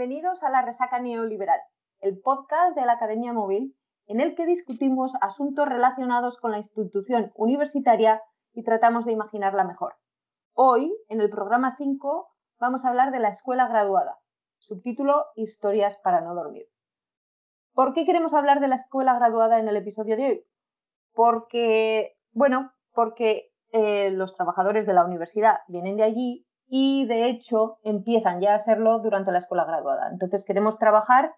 Bienvenidos 0.00 0.42
a 0.42 0.48
la 0.48 0.62
Resaca 0.62 0.98
Neoliberal, 0.98 1.60
el 2.00 2.18
podcast 2.22 2.74
de 2.74 2.86
la 2.86 2.94
Academia 2.94 3.34
Móvil, 3.34 3.76
en 4.06 4.20
el 4.20 4.34
que 4.34 4.46
discutimos 4.46 5.12
asuntos 5.20 5.68
relacionados 5.68 6.38
con 6.38 6.52
la 6.52 6.56
institución 6.56 7.32
universitaria 7.34 8.22
y 8.54 8.64
tratamos 8.64 9.04
de 9.04 9.12
imaginarla 9.12 9.62
mejor. 9.62 9.96
Hoy, 10.54 10.90
en 11.10 11.20
el 11.20 11.28
programa 11.28 11.76
5, 11.76 12.30
vamos 12.58 12.82
a 12.82 12.88
hablar 12.88 13.12
de 13.12 13.18
la 13.18 13.28
escuela 13.28 13.68
graduada, 13.68 14.16
subtítulo 14.58 15.26
Historias 15.36 16.00
para 16.02 16.22
no 16.22 16.34
dormir. 16.34 16.64
¿Por 17.74 17.92
qué 17.92 18.06
queremos 18.06 18.32
hablar 18.32 18.60
de 18.60 18.68
la 18.68 18.76
escuela 18.76 19.14
graduada 19.16 19.58
en 19.58 19.68
el 19.68 19.76
episodio 19.76 20.16
de 20.16 20.24
hoy? 20.24 20.44
Porque, 21.12 22.16
bueno, 22.32 22.72
porque 22.94 23.52
eh, 23.72 24.10
los 24.12 24.34
trabajadores 24.34 24.86
de 24.86 24.94
la 24.94 25.04
universidad 25.04 25.58
vienen 25.68 25.98
de 25.98 26.04
allí 26.04 26.46
y 26.70 27.04
de 27.06 27.28
hecho 27.28 27.78
empiezan 27.82 28.40
ya 28.40 28.54
a 28.54 28.58
serlo 28.58 29.00
durante 29.00 29.32
la 29.32 29.38
escuela 29.38 29.64
graduada. 29.64 30.08
Entonces 30.10 30.44
queremos 30.44 30.78
trabajar, 30.78 31.34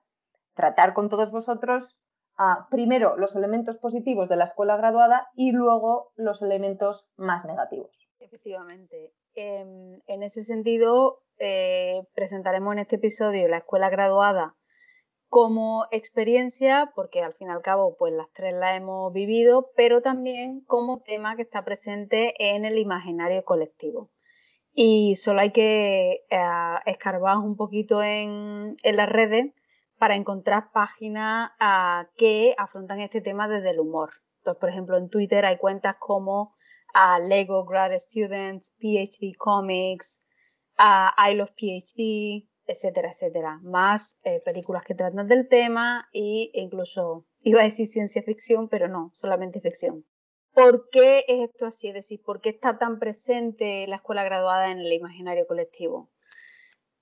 tratar 0.55 0.93
con 0.93 1.09
todos 1.09 1.33
vosotros 1.33 1.99
primero 2.71 3.17
los 3.17 3.35
elementos 3.35 3.79
positivos 3.79 4.29
de 4.29 4.37
la 4.37 4.45
escuela 4.45 4.77
graduada 4.77 5.29
y 5.35 5.53
luego 5.53 6.13
los 6.17 6.43
elementos 6.43 7.13
más 7.17 7.45
negativos. 7.45 7.91
Efectivamente. 8.19 9.13
Em, 9.35 10.01
en 10.07 10.23
ese 10.23 10.43
sentido, 10.43 11.21
eh, 11.39 12.03
presentaremos 12.15 12.73
en 12.73 12.81
este 12.81 12.97
episodio 12.97 13.49
la 13.49 13.59
escuela 13.59 13.91
graduada 13.91 14.55
como 15.29 15.87
experiencia, 15.93 16.93
porque 16.95 17.23
al 17.23 17.33
fin 17.35 17.49
y 17.49 17.53
al 17.53 17.63
cabo, 17.63 17.97
pues 17.97 18.13
las 18.13 18.31
tres 18.33 18.55
la 18.55 18.77
hemos 18.77 19.13
vivido, 19.13 19.71
pero 19.77 20.03
también 20.03 20.63
como 20.67 21.01
tema 21.01 21.37
que 21.37 21.43
está 21.43 21.65
presente 21.65 22.35
en 22.39 22.67
el 22.67 22.77
imaginario 22.77 23.43
colectivo 23.45 24.11
y 24.75 25.17
solo 25.17 25.41
hay 25.41 25.51
que 25.51 26.25
eh, 26.31 26.75
escarbar 26.87 27.39
un 27.39 27.57
poquito 27.57 28.03
en, 28.03 28.77
las 28.83 29.09
redes 29.09 29.53
para 29.99 30.17
encontrar 30.17 30.73
páginas 30.73 31.51
ah, 31.61 32.09
que 32.17 32.55
afrontan 32.59 33.01
este 33.01 33.21
tema 33.21 33.49
desde 33.49 33.71
el 33.71 33.81
humor. 33.81 34.11
Entonces, 34.39 34.61
por 34.61 34.71
ejemplo, 34.71 34.99
en 34.99 35.09
Twitter 35.09 35.45
hay 35.45 35.59
cuentas 35.59 35.97
como 35.99 36.55
ah, 36.95 37.19
Lego 37.21 37.65
Grad 37.65 37.93
Students, 37.99 38.73
PhD 38.79 39.37
Comics, 39.39 40.23
uh, 40.79 41.31
I 41.31 41.35
Love 41.35 41.53
PhD, 41.57 42.49
etcétera, 42.67 43.11
etcétera. 43.11 43.61
Más 43.63 44.19
eh, 44.25 44.41
películas 44.45 44.85
que 44.85 44.95
tratan 44.95 45.29
del 45.29 45.49
tema 45.49 46.09
e 46.13 46.51
incluso, 46.55 47.27
iba 47.43 47.61
a 47.61 47.65
decir 47.65 47.87
ciencia 47.87 48.23
ficción, 48.23 48.69
pero 48.69 48.89
no, 48.89 49.11
solamente 49.15 49.61
ficción. 49.61 50.05
¿Por 50.55 50.91
qué 50.91 51.25
es 51.29 51.51
esto 51.51 51.67
así? 51.67 51.89
Es 51.89 51.95
decir, 51.95 52.21
¿por 52.23 52.41
qué 52.41 52.51
está 52.51 52.79
tan 52.79 52.99
presente 52.99 53.87
la 53.87 53.97
escuela 53.97 54.23
graduada 54.23 54.71
en 54.71 54.81
el 54.81 54.93
imaginario 54.93 55.47
colectivo? 55.47 56.11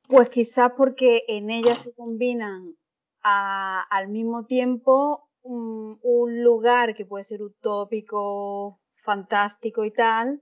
Pues 0.09 0.29
quizás 0.29 0.73
porque 0.77 1.25
en 1.27 1.51
ella 1.51 1.75
se 1.75 1.92
combinan 1.95 2.77
al 3.23 4.09
mismo 4.09 4.47
tiempo 4.47 5.29
un, 5.42 5.98
lugar 6.42 6.95
que 6.95 7.05
puede 7.05 7.25
ser 7.25 7.42
utópico, 7.42 8.81
fantástico 9.03 9.85
y 9.85 9.91
tal, 9.91 10.41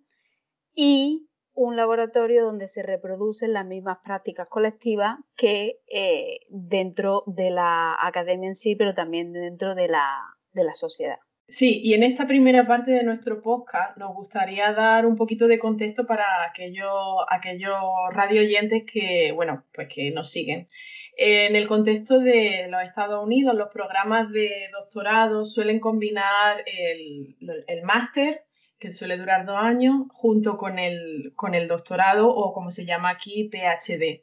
y 0.74 1.28
un 1.54 1.76
laboratorio 1.76 2.44
donde 2.44 2.68
se 2.68 2.82
reproducen 2.82 3.52
las 3.52 3.66
mismas 3.66 3.98
prácticas 4.04 4.48
colectivas 4.48 5.18
que 5.34 5.80
eh, 5.86 6.40
dentro 6.50 7.24
de 7.26 7.50
la 7.50 7.96
academia 8.00 8.48
en 8.48 8.54
sí, 8.54 8.76
pero 8.76 8.94
también 8.94 9.32
dentro 9.32 9.74
de 9.74 9.88
la 9.88 10.74
sociedad. 10.74 11.18
Sí, 11.50 11.80
y 11.82 11.94
en 11.94 12.02
esta 12.02 12.26
primera 12.26 12.66
parte 12.66 12.90
de 12.90 13.02
nuestro 13.04 13.40
podcast 13.40 13.96
nos 13.96 14.14
gustaría 14.14 14.70
dar 14.74 15.06
un 15.06 15.16
poquito 15.16 15.48
de 15.48 15.58
contexto 15.58 16.06
para 16.06 16.44
aquellos, 16.46 16.92
aquellos 17.30 17.72
radio 18.12 18.42
oyentes 18.42 18.84
que, 18.84 19.32
bueno, 19.32 19.64
pues 19.72 19.88
que 19.88 20.10
nos 20.10 20.30
siguen. 20.30 20.68
En 21.16 21.56
el 21.56 21.66
contexto 21.66 22.20
de 22.20 22.68
los 22.68 22.82
Estados 22.82 23.24
Unidos, 23.24 23.54
los 23.54 23.70
programas 23.70 24.30
de 24.30 24.68
doctorado 24.72 25.46
suelen 25.46 25.80
combinar 25.80 26.62
el, 26.66 27.34
máster, 27.82 28.44
que 28.78 28.92
suele 28.92 29.16
durar 29.16 29.46
dos 29.46 29.56
años, 29.58 30.06
junto 30.12 30.58
con 30.58 30.78
el, 30.78 31.32
con 31.34 31.54
el 31.54 31.66
doctorado 31.66 32.28
o 32.28 32.52
como 32.52 32.70
se 32.70 32.84
llama 32.84 33.08
aquí, 33.08 33.48
PhD. 33.50 34.22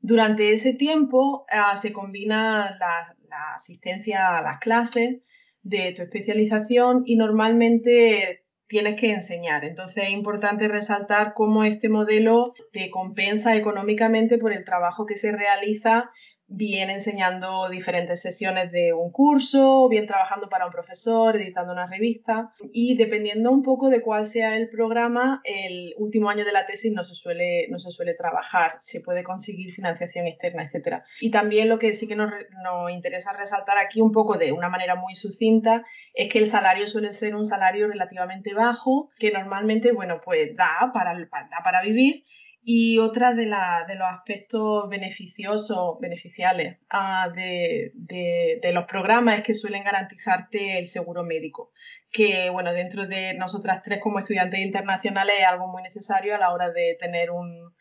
Durante 0.00 0.52
ese 0.52 0.72
tiempo 0.72 1.44
ah, 1.50 1.76
se 1.76 1.92
combina 1.92 2.78
la, 2.80 3.14
la 3.28 3.54
asistencia 3.56 4.38
a 4.38 4.42
las 4.42 4.58
clases, 4.58 5.20
de 5.62 5.92
tu 5.94 6.02
especialización 6.02 7.02
y 7.06 7.16
normalmente 7.16 8.44
tienes 8.66 8.98
que 8.98 9.12
enseñar. 9.12 9.64
Entonces 9.64 10.04
es 10.04 10.10
importante 10.10 10.66
resaltar 10.66 11.34
cómo 11.34 11.64
este 11.64 11.88
modelo 11.88 12.54
te 12.72 12.90
compensa 12.90 13.54
económicamente 13.56 14.38
por 14.38 14.52
el 14.52 14.64
trabajo 14.64 15.04
que 15.06 15.16
se 15.16 15.30
realiza 15.30 16.10
bien 16.54 16.90
enseñando 16.90 17.68
diferentes 17.68 18.20
sesiones 18.20 18.70
de 18.72 18.92
un 18.92 19.10
curso, 19.10 19.88
bien 19.88 20.06
trabajando 20.06 20.48
para 20.48 20.66
un 20.66 20.72
profesor, 20.72 21.36
editando 21.36 21.72
una 21.72 21.86
revista 21.86 22.52
y 22.72 22.96
dependiendo 22.96 23.50
un 23.50 23.62
poco 23.62 23.90
de 23.90 24.02
cuál 24.02 24.26
sea 24.26 24.56
el 24.56 24.68
programa, 24.68 25.40
el 25.44 25.94
último 25.98 26.30
año 26.30 26.44
de 26.44 26.52
la 26.52 26.66
tesis 26.66 26.92
no 26.92 27.04
se 27.04 27.14
suele, 27.14 27.66
no 27.68 27.78
se 27.78 27.90
suele 27.90 28.14
trabajar, 28.14 28.72
se 28.80 29.00
puede 29.00 29.22
conseguir 29.22 29.72
financiación 29.72 30.26
externa, 30.26 30.64
etc. 30.64 31.02
Y 31.20 31.30
también 31.30 31.68
lo 31.68 31.78
que 31.78 31.92
sí 31.92 32.06
que 32.06 32.16
nos, 32.16 32.30
nos 32.62 32.90
interesa 32.90 33.32
resaltar 33.32 33.78
aquí 33.78 34.00
un 34.00 34.12
poco 34.12 34.36
de 34.36 34.52
una 34.52 34.68
manera 34.68 34.94
muy 34.94 35.14
sucinta 35.14 35.84
es 36.14 36.30
que 36.30 36.38
el 36.38 36.46
salario 36.46 36.86
suele 36.86 37.12
ser 37.12 37.34
un 37.34 37.46
salario 37.46 37.88
relativamente 37.88 38.54
bajo 38.54 39.10
que 39.18 39.30
normalmente, 39.30 39.92
bueno, 39.92 40.20
pues 40.24 40.56
da 40.56 40.90
para, 40.92 41.14
da 41.18 41.62
para 41.64 41.82
vivir 41.82 42.24
y 42.64 42.98
otra 42.98 43.34
de, 43.34 43.46
de 43.46 43.94
los 43.96 44.08
aspectos 44.08 44.88
beneficiosos, 44.88 45.98
beneficiales 45.98 46.78
ah, 46.90 47.28
de, 47.34 48.60
los 48.72 48.84
programas 48.84 49.38
es 49.38 49.44
que 49.44 49.54
suelen 49.54 49.82
garantizarte 49.82 50.78
el 50.78 50.86
seguro 50.86 51.24
médico, 51.24 51.72
que 52.12 52.50
bueno, 52.50 52.72
dentro 52.72 53.06
de 53.08 53.34
nosotras 53.34 53.82
tres 53.82 54.00
como 54.00 54.20
estudiantes 54.20 54.60
internacionales 54.60 55.36
es 55.40 55.46
algo 55.46 55.66
muy 55.66 55.82
necesario 55.82 56.36
a 56.36 56.38
la 56.38 56.52
hora 56.52 56.70
de 56.70 56.96
tener 57.00 57.32
un, 57.32 57.74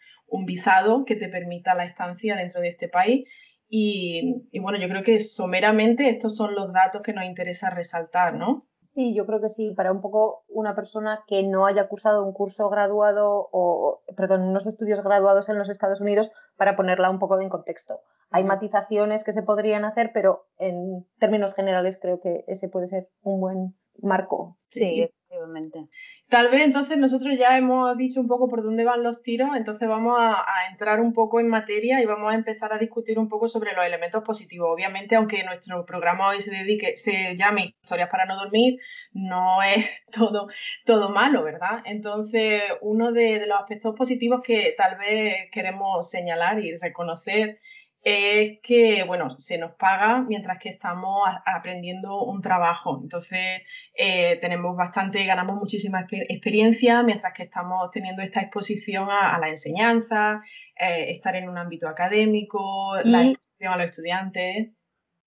visado 0.45 1.03
que 1.05 1.17
te 1.17 1.27
permita 1.27 1.75
la 1.75 1.85
estancia 1.85 2.35
dentro 2.35 2.61
de 2.61 2.69
este 2.69 2.87
país. 2.87 3.27
Y 3.69 4.59
bueno, 4.59 4.79
yo 4.79 4.87
creo 4.89 5.03
que 5.03 5.19
someramente 5.19 6.09
estos 6.09 6.35
son 6.35 6.55
los 6.55 6.73
datos 6.73 7.01
que 7.01 7.13
nos 7.13 7.25
interesa 7.25 7.69
resaltar, 7.69 8.33
¿no? 8.33 8.65
Sí, 8.93 9.13
yo 9.15 9.25
creo 9.25 9.39
que 9.39 9.47
sí, 9.47 9.73
para 9.73 9.93
un 9.93 10.01
poco 10.01 10.43
una 10.49 10.75
persona 10.75 11.23
que 11.25 11.43
no 11.43 11.65
haya 11.65 11.87
cursado 11.87 12.25
un 12.25 12.33
curso 12.33 12.69
graduado 12.69 13.47
o, 13.51 14.01
perdón, 14.17 14.41
unos 14.41 14.67
estudios 14.67 15.01
graduados 15.01 15.47
en 15.47 15.57
los 15.57 15.69
Estados 15.69 16.01
Unidos, 16.01 16.31
para 16.57 16.75
ponerla 16.75 17.09
un 17.09 17.17
poco 17.17 17.39
en 17.39 17.47
contexto. 17.47 18.01
Hay 18.31 18.43
matizaciones 18.43 19.23
que 19.23 19.31
se 19.31 19.43
podrían 19.43 19.85
hacer, 19.85 20.11
pero 20.13 20.45
en 20.57 21.07
términos 21.19 21.53
generales 21.53 21.97
creo 22.01 22.19
que 22.19 22.43
ese 22.47 22.67
puede 22.67 22.87
ser 22.87 23.09
un 23.23 23.39
buen 23.39 23.75
marco. 24.01 24.57
Sí, 24.67 25.01
efectivamente. 25.01 25.87
Tal 26.29 26.49
vez 26.49 26.61
entonces 26.61 26.97
nosotros 26.97 27.37
ya 27.37 27.57
hemos 27.57 27.97
dicho 27.97 28.21
un 28.21 28.27
poco 28.29 28.47
por 28.47 28.63
dónde 28.63 28.85
van 28.85 29.03
los 29.03 29.21
tiros, 29.21 29.49
entonces 29.57 29.85
vamos 29.89 30.15
a, 30.17 30.45
entrar 30.71 31.01
un 31.01 31.13
poco 31.13 31.41
en 31.41 31.49
materia 31.49 32.01
y 32.01 32.05
vamos 32.05 32.31
a 32.31 32.35
empezar 32.35 32.71
a 32.71 32.77
discutir 32.77 33.19
un 33.19 33.27
poco 33.27 33.49
sobre 33.49 33.73
los 33.73 33.85
elementos 33.85 34.23
positivos. 34.23 34.69
Obviamente, 34.71 35.15
aunque 35.15 35.43
nuestro 35.43 35.85
programa 35.85 36.29
hoy 36.29 36.39
se 36.39 36.51
dedique, 36.51 36.95
se 36.95 37.35
llame 37.35 37.75
Historias 37.81 38.09
para 38.09 38.25
no 38.25 38.37
dormir, 38.37 38.79
no 39.11 39.61
es 39.61 39.85
todo, 40.13 40.47
todo 40.85 41.09
malo, 41.09 41.43
¿verdad? 41.43 41.81
Entonces, 41.83 42.61
uno 42.79 43.11
de 43.11 43.45
los 43.45 43.59
aspectos 43.59 43.93
positivos 43.97 44.41
que 44.41 44.73
tal 44.77 44.97
vez 44.97 45.49
queremos 45.51 46.09
señalar 46.09 46.63
y 46.63 46.77
reconocer 46.77 47.57
es 48.03 48.59
que, 48.63 49.03
bueno, 49.05 49.29
se 49.39 49.57
nos 49.59 49.73
paga 49.73 50.21
mientras 50.21 50.57
que 50.57 50.69
estamos 50.69 51.21
aprendiendo 51.45 52.23
un 52.23 52.41
trabajo. 52.41 52.99
Entonces, 53.01 53.61
eh, 53.93 54.39
tenemos 54.41 54.75
bastante, 54.75 55.23
ganamos 55.25 55.57
muchísima 55.57 56.07
experiencia 56.09 57.03
mientras 57.03 57.33
que 57.33 57.43
estamos 57.43 57.91
teniendo 57.91 58.23
esta 58.23 58.41
exposición 58.41 59.07
a, 59.09 59.37
la 59.39 59.49
enseñanza, 59.49 60.41
eh, 60.79 61.11
estar 61.11 61.35
en 61.35 61.47
un 61.47 61.57
ámbito 61.57 61.87
académico, 61.87 62.95
la 63.03 63.23
exposición 63.23 63.73
a 63.73 63.77
los 63.77 63.85
estudiantes. 63.85 64.71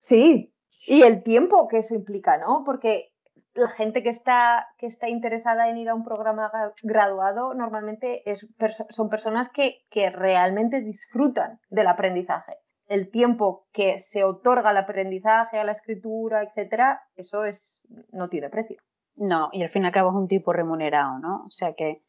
Sí, 0.01 0.53
y 0.87 1.03
el 1.03 1.23
tiempo 1.23 1.69
que 1.69 1.79
eso 1.79 1.95
implica, 1.95 2.39
¿no? 2.39 2.63
Porque 2.67 3.13
la 3.55 3.69
gente 3.69 4.03
que 4.03 4.09
está, 4.09 4.67
que 4.79 4.87
está 4.87 5.09
interesada 5.09 5.71
en 5.71 5.79
ir 5.79 5.89
a 5.89 5.95
un 5.95 6.03
programa 6.03 6.51
graduado 6.83 7.55
normalmente 7.55 8.29
es, 8.29 8.49
son 8.91 9.09
personas 9.09 9.49
que, 9.49 9.85
que 9.91 10.11
realmente 10.11 10.81
disfrutan 10.81 11.61
del 11.71 11.87
aprendizaje 11.87 12.64
el 12.87 13.11
tiempo 13.11 13.67
que 13.73 13.99
se 13.99 14.25
otorga 14.25 14.71
al 14.71 14.77
aprendizaje, 14.77 15.59
a 15.59 15.65
la 15.65 15.73
escritura, 15.73 16.43
etcétera, 16.43 17.03
eso 17.17 17.45
es, 17.45 17.81
no 18.13 18.29
tiene 18.29 18.51
precio. 18.51 18.77
No, 19.17 19.49
y 19.53 19.63
al 19.63 19.71
fin 19.71 19.85
y 19.85 19.87
al 19.87 19.93
cabo 19.93 20.11
es 20.11 20.17
un 20.17 20.29
tipo 20.29 20.53
remunerado, 20.53 21.19
¿no? 21.19 21.45
O 21.47 21.51
sea 21.51 21.75
que 21.75 22.03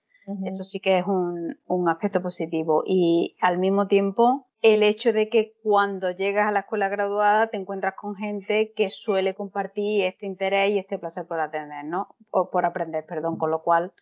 eso 0.43 0.63
sí 0.63 0.79
que 0.79 0.97
es 0.97 1.05
un, 1.05 1.55
un, 1.67 1.87
aspecto 1.87 2.19
positivo. 2.19 2.83
Y 2.85 3.35
al 3.41 3.59
mismo 3.59 3.87
tiempo, 3.87 4.47
el 4.61 4.81
hecho 4.81 5.13
de 5.13 5.29
que 5.29 5.53
cuando 5.61 6.09
llegas 6.09 6.47
a 6.47 6.51
la 6.51 6.61
escuela 6.61 6.89
graduada 6.89 7.47
te 7.47 7.57
encuentras 7.57 7.93
con 7.95 8.15
gente 8.15 8.73
que 8.75 8.89
suele 8.89 9.35
compartir 9.35 10.03
este 10.05 10.25
interés 10.25 10.71
y 10.71 10.79
este 10.79 10.97
placer 10.97 11.27
por 11.27 11.39
aprender, 11.39 11.85
¿no? 11.85 12.15
O 12.31 12.49
por 12.49 12.65
aprender, 12.65 13.05
perdón, 13.05 13.37
con 13.37 13.51
lo 13.51 13.61
cual 13.61 13.93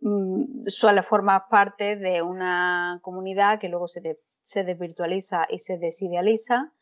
mm, 0.00 0.68
suele 0.68 1.02
formar 1.02 1.48
parte 1.50 1.96
de 1.96 2.22
una 2.22 3.00
comunidad 3.02 3.58
que 3.58 3.68
luego 3.68 3.88
se 3.88 4.00
te 4.00 4.18
se 4.42 4.64
desvirtualiza 4.64 5.46
y 5.48 5.58
se 5.58 5.78
desidealiza, 5.78 6.72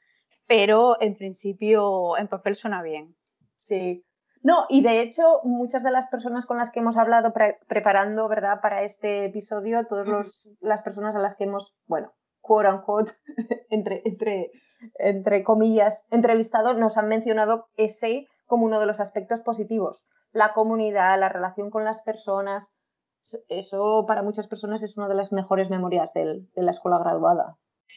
pero 0.46 1.00
en 1.00 1.16
principio 1.16 2.16
en 2.16 2.28
papel 2.28 2.54
suena 2.54 2.82
bien. 2.82 3.14
Sí. 3.54 4.04
No, 4.42 4.64
y 4.70 4.82
de 4.82 5.02
hecho, 5.02 5.40
muchas 5.44 5.82
de 5.82 5.90
las 5.90 6.08
personas 6.08 6.46
con 6.46 6.56
las 6.56 6.70
que 6.70 6.80
hemos 6.80 6.96
hablado 6.96 7.32
preparando, 7.68 8.26
¿verdad?, 8.26 8.60
para 8.62 8.82
este 8.84 9.26
episodio, 9.26 9.86
todas 9.86 10.48
las 10.60 10.82
personas 10.82 11.14
a 11.14 11.18
las 11.18 11.36
que 11.36 11.44
hemos, 11.44 11.76
bueno, 11.86 12.12
quote 12.40 12.68
unquote, 12.68 13.12
entre, 13.70 14.00
entre, 14.06 14.50
entre 14.98 15.44
comillas, 15.44 16.06
entrevistado, 16.10 16.72
nos 16.72 16.96
han 16.96 17.08
mencionado 17.08 17.66
ese 17.76 18.26
como 18.46 18.64
uno 18.64 18.80
de 18.80 18.86
los 18.86 18.98
aspectos 18.98 19.42
positivos. 19.42 20.06
La 20.32 20.54
comunidad, 20.54 21.20
la 21.20 21.28
relación 21.28 21.70
con 21.70 21.84
las 21.84 22.00
personas, 22.00 22.74
eso 23.49 24.05
para 24.06 24.22
muchas 24.22 24.46
personas 24.46 24.82
es 24.82 24.96
una 24.96 25.08
de 25.08 25.14
las 25.14 25.32
mejores 25.32 25.70
memorias 25.70 26.12
de 26.14 26.44
la 26.55 26.70
escuela 26.70 26.99
graduada. 26.99 27.56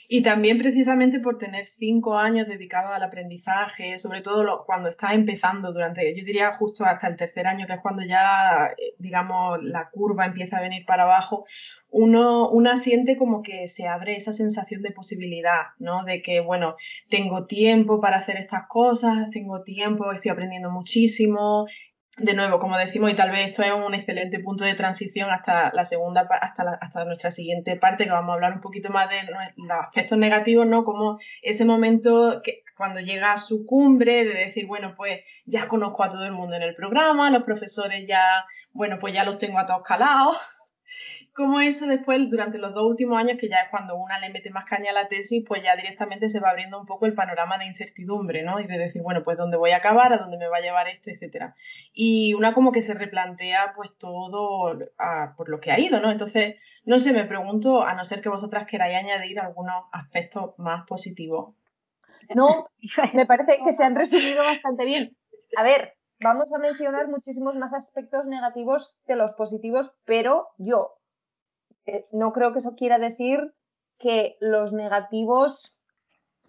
Y 0.10 0.22
también 0.22 0.58
precisamente 0.58 1.20
por 1.20 1.38
tener 1.38 1.66
cinco 1.66 2.18
años 2.18 2.48
dedicados 2.48 2.92
al 2.94 3.04
aprendizaje, 3.04 3.98
sobre 3.98 4.22
todo 4.22 4.64
cuando 4.66 4.90
estás 4.90 5.14
empezando 5.14 5.72
durante, 5.72 6.16
yo 6.16 6.26
diría 6.26 6.52
justo 6.54 6.86
hasta 6.86 7.08
el 7.08 7.16
tercer 7.16 7.48
año, 7.48 7.66
que 7.66 7.74
es 7.74 7.82
cuando 7.82 8.04
ya, 8.04 8.74
eh, 8.78 8.96
digamos, 9.00 9.64
la 9.64 9.90
curva 9.90 10.26
empieza 10.26 10.58
a 10.58 10.62
venir 10.62 10.86
para 10.86 11.04
abajo, 11.04 11.46
uno, 11.90 12.76
siente 12.76 13.18
como 13.18 13.44
que 13.44 13.68
se 13.68 13.88
abre 13.88 14.16
esa 14.16 14.34
sensación 14.34 14.82
de 14.82 14.92
posibilidad, 14.92 15.68
¿no? 15.78 16.04
De 16.04 16.24
que, 16.24 16.42
bueno, 16.42 16.76
tengo 17.08 17.46
tiempo 17.46 18.02
para 18.02 18.18
hacer 18.18 18.38
estas 18.38 18.68
cosas, 18.68 19.30
tengo 19.30 19.64
tiempo, 19.64 20.12
estoy 20.12 20.32
aprendiendo 20.32 20.72
muchísimo, 20.72 21.68
de 22.18 22.36
nuevo, 22.36 22.60
como 22.60 22.78
decimos, 22.78 23.12
y 23.12 23.16
tal 23.16 23.32
vez 23.32 23.50
esto 23.50 23.64
es 23.64 23.74
un 23.74 23.96
excelente 23.96 24.40
punto 24.40 24.64
de 24.64 24.76
transición 24.76 25.32
hasta 25.32 25.74
la 25.74 25.84
segunda, 25.84 26.28
hasta, 26.42 26.78
hasta 26.80 27.06
nuestra 27.06 27.32
siguiente 27.32 27.76
parte, 27.76 28.04
que 28.04 28.12
vamos 28.12 28.32
a 28.32 28.34
hablar 28.36 28.54
un 28.54 28.62
poquito 28.62 28.90
más 28.90 29.10
de 29.10 29.24
los 29.24 29.72
aspectos 29.72 30.18
negativos, 30.20 30.68
¿no? 30.68 30.84
Como 30.84 31.18
ese 31.42 31.66
momento 31.66 32.42
que 32.44 32.62
cuando 32.78 33.00
llega 33.00 33.32
a 33.32 33.38
su 33.38 33.66
cumbre 33.66 34.26
de 34.26 34.34
decir, 34.46 34.68
bueno, 34.68 34.94
pues 34.96 35.22
ya 35.46 35.68
conozco 35.68 36.04
a 36.04 36.10
todo 36.10 36.26
el 36.26 36.34
mundo 36.34 36.56
en 36.56 36.62
el 36.62 36.76
programa, 36.76 37.32
los 37.32 37.44
profesores 37.44 38.06
ya, 38.08 38.24
bueno, 38.74 39.00
pues 39.00 39.14
ya 39.14 39.24
los 39.24 39.40
tengo 39.40 39.58
a 39.58 39.66
todos 39.66 39.82
calados, 39.84 40.38
como 41.36 41.60
eso 41.60 41.88
después, 41.88 42.30
durante 42.30 42.58
los 42.58 42.74
dos 42.74 42.84
últimos 42.84 43.18
años, 43.18 43.38
que 43.40 43.50
ya 43.50 43.62
es 43.62 43.70
cuando 43.72 43.96
una 43.96 44.20
le 44.20 44.30
mete 44.30 44.52
más 44.52 44.66
caña 44.66 44.92
a 44.92 44.94
la 44.94 45.08
tesis, 45.08 45.44
pues 45.48 45.64
ya 45.64 45.76
directamente 45.76 46.30
se 46.30 46.40
va 46.40 46.50
abriendo 46.50 46.80
un 46.80 46.86
poco 46.86 47.06
el 47.06 47.14
panorama 47.14 47.58
de 47.58 47.66
incertidumbre, 47.66 48.44
¿no? 48.44 48.60
Y 48.60 48.68
de 48.68 48.78
decir, 48.78 49.02
bueno, 49.02 49.24
pues 49.24 49.38
dónde 49.38 49.58
voy 49.58 49.72
a 49.72 49.78
acabar, 49.78 50.14
a 50.14 50.18
dónde 50.18 50.38
me 50.38 50.48
va 50.48 50.58
a 50.58 50.62
llevar 50.62 50.88
esto, 50.88 51.10
etcétera. 51.10 51.56
Y 51.92 52.34
una 52.36 52.54
como 52.54 52.72
que 52.72 52.82
se 52.82 52.94
replantea 52.94 53.74
pues 53.76 53.90
todo 53.98 54.78
por 55.36 55.50
lo 55.50 55.60
que 55.60 55.72
ha 55.72 55.80
ido, 55.80 56.00
¿no? 56.00 56.12
Entonces, 56.12 56.56
no 56.86 57.00
sé, 57.00 57.14
me 57.14 57.26
pregunto, 57.26 57.84
a 57.84 57.96
no 57.96 58.04
ser 58.04 58.22
que 58.22 58.30
vosotras 58.30 58.68
queráis 58.68 58.98
añadir 58.98 59.40
algunos 59.40 59.86
aspectos 59.92 60.54
más 60.58 60.86
positivos. 60.86 61.56
No, 62.36 62.68
me 63.14 63.26
parece 63.26 63.58
que 63.64 63.72
se 63.72 63.84
han 63.84 63.96
resumido 63.96 64.44
bastante 64.44 64.86
bien. 64.86 65.10
A 65.58 65.64
ver, 65.64 65.94
vamos 66.22 66.46
a 66.54 66.60
mencionar 66.60 67.08
muchísimos 67.08 67.56
más 67.56 67.74
aspectos 67.74 68.26
negativos 68.26 68.96
que 69.06 69.16
los 69.16 69.32
positivos, 69.34 69.92
pero 70.06 70.50
yo 70.58 70.94
no 72.12 72.34
creo 72.34 72.54
que 72.54 72.60
eso 72.60 72.76
quiera 72.76 73.00
decir 73.00 73.54
que 74.00 74.38
los 74.40 74.74
negativos 74.74 75.78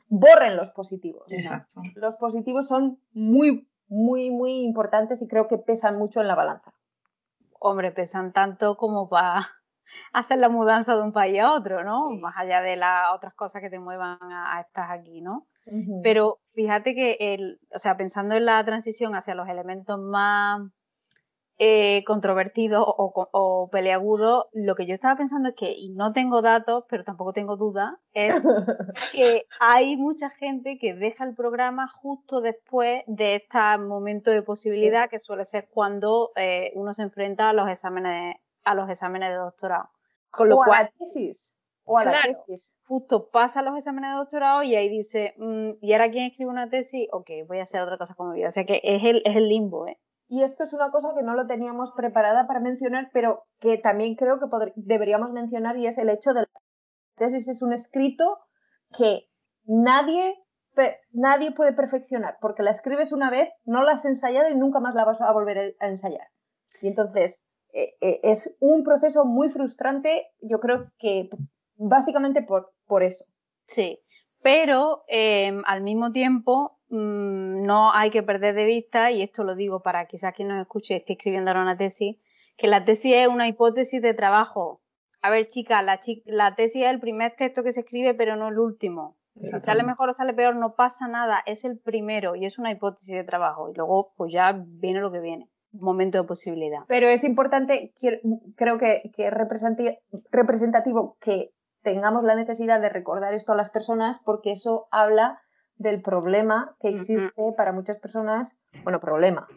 borren 0.09 0.57
los 0.57 0.71
positivos. 0.71 1.31
Exacto. 1.33 1.83
Los 1.95 2.17
positivos 2.17 2.67
son 2.67 2.99
muy, 3.13 3.69
muy, 3.89 4.31
muy 4.31 4.63
importantes 4.63 5.21
y 5.23 5.29
creo 5.29 5.49
que 5.49 5.59
pesan 5.59 5.97
mucho 5.97 6.21
en 6.21 6.29
la 6.29 6.35
balanza. 6.35 6.73
Hombre, 7.59 7.93
pesan 7.93 8.33
tanto 8.33 8.77
como 8.77 9.09
para 9.09 9.49
hacer 10.13 10.39
la 10.39 10.49
mudanza 10.49 10.97
de 10.97 11.03
un 11.03 11.13
país 11.13 11.41
a 11.41 11.55
otro, 11.55 11.85
¿no? 11.85 12.11
Más 12.11 12.35
allá 12.37 12.61
de 12.61 12.77
las 12.77 13.13
otras 13.15 13.35
cosas 13.35 13.63
que 13.63 13.71
te 13.71 13.79
muevan 13.79 14.19
a, 14.21 14.61
estar 14.61 14.91
aquí, 14.91 15.21
¿no? 15.21 15.47
Pero 16.03 16.41
fíjate 16.53 16.95
que, 16.95 17.17
el, 17.19 17.59
o 17.75 17.79
sea, 17.79 17.97
pensando 17.97 18.35
en 18.35 18.45
la 18.45 18.63
transición 18.67 19.15
hacia 19.15 19.35
los 19.35 19.49
elementos 19.49 19.99
más 19.99 20.61
eh, 21.59 22.03
controvertido 22.05 22.85
o, 22.85 23.29
o, 23.33 23.69
peleagudo, 23.71 24.49
lo 24.53 24.75
que 24.75 24.87
yo 24.87 24.95
estaba 24.95 25.17
pensando 25.17 25.51
es 25.51 25.55
que, 25.55 25.73
y 25.73 25.91
no 25.91 26.13
tengo 26.13 26.43
datos, 26.43 26.85
pero 26.89 27.05
tampoco 27.05 27.33
tengo 27.33 27.57
duda, 27.57 28.01
es 28.13 28.35
que 29.13 29.47
hay 29.61 29.97
mucha 29.97 30.31
gente 30.31 30.79
que 30.79 30.95
deja 30.95 31.25
el 31.25 31.35
programa 31.35 31.87
justo 31.89 32.41
después 32.41 33.05
de 33.07 33.37
este 33.37 33.79
momento 33.79 34.33
de 34.33 34.43
posibilidad, 34.43 35.09
que 35.09 35.21
suele 35.21 35.45
ser 35.45 35.69
cuando 35.71 36.33
eh, 36.35 36.73
uno 36.75 36.93
se 36.93 37.03
enfrenta 37.03 37.51
a 37.51 37.53
los 37.53 37.69
exámenes, 37.69 38.37
a 38.65 38.75
los 38.75 38.91
exámenes 38.91 39.31
de 39.31 39.37
doctorado. 39.37 39.91
Con 40.31 40.49
lo 40.49 40.57
o 40.57 40.65
cual, 40.65 40.81
a 40.81 40.83
la 40.83 40.91
tesis. 40.99 41.57
O 41.85 41.99
a 41.99 42.05
la 42.05 42.21
tesis. 42.23 42.75
Justo 42.87 43.31
pasa 43.31 43.63
los 43.63 43.79
exámenes 43.79 44.11
de 44.11 44.17
doctorado 44.17 44.65
y 44.65 44.75
ahí 44.75 44.89
dice, 44.89 45.35
mm, 45.39 45.75
¿y 45.81 45.93
ahora 45.93 46.11
quién 46.11 46.25
escribe 46.27 46.51
una 46.51 46.69
tesis? 46.69 47.09
Ok, 47.13 47.31
voy 47.47 47.61
a 47.61 47.63
hacer 47.63 47.81
otra 47.81 47.97
cosa 47.97 48.15
con 48.15 48.31
mi 48.31 48.39
vida. 48.39 48.49
O 48.49 48.53
sea 48.53 48.65
que 48.65 48.81
es 48.83 49.05
el, 49.05 49.23
es 49.25 49.37
el 49.37 49.49
limbo, 49.49 49.87
¿eh? 49.87 49.97
Y 50.29 50.43
esto 50.43 50.65
es 50.65 50.73
una 50.73 50.91
cosa 50.91 51.15
que 51.15 51.23
no 51.23 51.35
lo 51.35 51.47
teníamos 51.47 51.93
preparada 51.93 52.47
para 52.47 52.61
mencionar, 52.61 53.11
pero 53.13 53.45
que 53.61 53.79
también 53.79 54.17
creo 54.17 54.39
que 54.39 54.47
deberíamos 54.77 55.33
mencionar 55.33 55.77
y 55.77 55.87
es 55.87 55.99
el 55.99 56.09
hecho 56.09 56.33
de 56.33 56.41
la 56.41 56.49
tesis 57.17 57.47
es 57.49 57.63
un 57.63 57.73
escrito 57.73 58.39
que 58.97 59.29
nadie, 59.65 60.35
nadie 61.13 61.53
puede 61.53 61.73
perfeccionar, 61.73 62.39
porque 62.41 62.63
la 62.63 62.71
escribes 62.71 63.13
una 63.13 63.31
vez, 63.31 63.51
no 63.65 63.83
la 63.83 63.93
has 63.93 64.05
ensayado 64.05 64.51
y 64.51 64.57
nunca 64.57 64.81
más 64.81 64.95
la 64.95 65.05
vas 65.05 65.21
a 65.21 65.33
volver 65.33 65.77
a 65.79 65.87
ensayar. 65.87 66.29
Y 66.81 66.89
entonces 66.89 67.43
eh, 67.73 67.95
eh, 68.01 68.21
es 68.23 68.55
un 68.61 68.85
proceso 68.85 69.25
muy 69.25 69.51
frustrante, 69.51 70.29
yo 70.41 70.61
creo 70.61 70.91
que 70.99 71.29
básicamente 71.77 72.43
por, 72.43 72.73
por 72.87 73.03
eso. 73.03 73.25
Sí, 73.67 74.01
pero 74.43 75.05
em, 75.09 75.63
al 75.67 75.83
mismo 75.83 76.13
tiempo 76.13 76.79
no 76.95 77.93
hay 77.93 78.11
que 78.11 78.23
perder 78.23 78.55
de 78.55 78.65
vista, 78.65 79.11
y 79.11 79.23
esto 79.23 79.45
lo 79.45 79.55
digo 79.55 79.81
para 79.81 80.07
quizás 80.07 80.35
quien 80.35 80.49
nos 80.49 80.61
escuche 80.61 80.97
esté 80.97 81.15
escribiendo 81.15 81.51
ahora 81.51 81.63
una 81.63 81.77
tesis, 81.77 82.17
que 82.57 82.69
la 82.69 82.85
tesis 82.85 83.15
es 83.15 83.29
una 83.29 83.49
hipótesis 83.49 84.01
de 84.01 84.15
trabajo. 84.15 84.81
A 85.21 85.31
ver, 85.31 85.49
chicas, 85.49 85.85
la, 85.85 86.01
la 86.27 86.55
tesis 86.55 86.83
es 86.85 86.91
el 86.91 87.01
primer 87.01 87.35
texto 87.37 87.63
que 87.63 87.73
se 87.73 87.81
escribe, 87.81 88.15
pero 88.15 88.37
no 88.37 88.49
el 88.49 88.59
último. 88.59 89.17
Si 89.41 89.51
sale 89.61 89.83
mejor 89.83 90.11
o 90.11 90.15
sale 90.15 90.33
peor, 90.33 90.55
no 90.55 90.75
pasa 90.77 91.09
nada, 91.09 91.43
es 91.47 91.65
el 91.65 91.79
primero 91.79 92.37
y 92.37 92.47
es 92.47 92.59
una 92.59 92.71
hipótesis 92.71 93.15
de 93.15 93.25
trabajo. 93.25 93.69
Y 93.69 93.75
luego, 93.75 94.13
pues 94.17 94.33
ya 94.33 94.63
viene 94.65 95.01
lo 95.01 95.11
que 95.11 95.19
viene, 95.19 95.49
momento 95.73 96.19
de 96.19 96.25
posibilidad. 96.25 96.81
Pero 96.87 97.09
es 97.09 97.25
importante, 97.25 97.93
creo 98.57 98.79
que, 98.79 99.11
que 99.17 99.27
es 99.27 99.33
representativo 99.33 101.17
que 101.21 101.51
tengamos 101.83 102.23
la 102.23 102.37
necesidad 102.37 102.81
de 102.81 102.89
recordar 102.89 103.35
esto 103.35 103.53
a 103.53 103.57
las 103.57 103.71
personas 103.71 104.21
porque 104.25 104.53
eso 104.53 104.87
habla 104.91 105.41
del 105.77 106.03
problema 106.03 106.77
que 106.81 106.89
existe 106.89 107.53
para 107.57 107.73
muchas 107.73 107.99
personas, 107.99 108.57
bueno, 108.83 109.01
problema, 109.01 109.49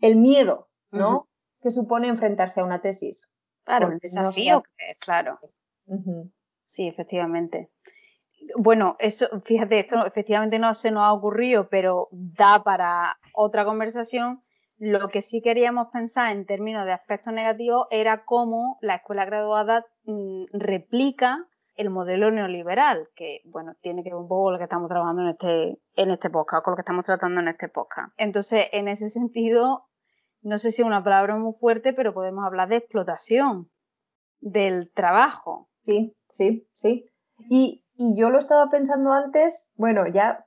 el 0.00 0.16
miedo, 0.16 0.68
¿no? 0.90 1.28
Que 1.62 1.70
supone 1.70 2.08
enfrentarse 2.08 2.60
a 2.60 2.64
una 2.64 2.80
tesis. 2.80 3.30
Claro, 3.64 3.92
el 3.92 3.98
desafío, 3.98 4.62
claro. 5.00 5.38
Sí, 6.64 6.86
efectivamente. 6.86 7.70
Bueno, 8.56 8.96
eso, 8.98 9.28
fíjate, 9.44 9.80
esto 9.80 10.06
efectivamente 10.06 10.58
no 10.58 10.74
se 10.74 10.90
nos 10.90 11.02
ha 11.02 11.12
ocurrido, 11.12 11.68
pero 11.68 12.08
da 12.10 12.62
para 12.62 13.18
otra 13.34 13.64
conversación. 13.64 14.42
Lo 14.78 15.08
que 15.08 15.20
sí 15.20 15.42
queríamos 15.42 15.88
pensar 15.92 16.32
en 16.32 16.46
términos 16.46 16.86
de 16.86 16.92
aspectos 16.92 17.34
negativos 17.34 17.86
era 17.90 18.24
cómo 18.24 18.78
la 18.80 18.96
escuela 18.96 19.26
graduada 19.26 19.84
mm, 20.04 20.44
replica 20.52 21.46
el 21.80 21.88
modelo 21.90 22.30
neoliberal, 22.30 23.08
que 23.14 23.40
bueno, 23.46 23.74
tiene 23.80 24.02
que 24.02 24.10
ver 24.10 24.18
un 24.18 24.28
poco 24.28 24.44
con 24.44 24.52
lo 24.52 24.58
que 24.58 24.64
estamos 24.64 24.88
trabajando 24.88 25.22
en 25.22 25.28
este, 25.28 25.80
en 25.94 26.10
este 26.10 26.28
podcast, 26.28 26.62
con 26.62 26.72
lo 26.72 26.76
que 26.76 26.82
estamos 26.82 27.06
tratando 27.06 27.40
en 27.40 27.48
este 27.48 27.68
podcast. 27.68 28.12
Entonces, 28.18 28.66
en 28.72 28.86
ese 28.86 29.08
sentido, 29.08 29.86
no 30.42 30.58
sé 30.58 30.72
si 30.72 30.82
es 30.82 30.86
una 30.86 31.02
palabra 31.02 31.36
muy 31.36 31.54
fuerte, 31.54 31.94
pero 31.94 32.12
podemos 32.12 32.44
hablar 32.44 32.68
de 32.68 32.76
explotación 32.76 33.70
del 34.40 34.92
trabajo. 34.92 35.70
Sí, 35.82 36.14
sí, 36.28 36.68
sí. 36.74 37.06
Y, 37.48 37.82
y 37.94 38.14
yo 38.14 38.28
lo 38.28 38.38
estaba 38.38 38.68
pensando 38.68 39.12
antes, 39.12 39.70
bueno, 39.74 40.06
ya 40.06 40.44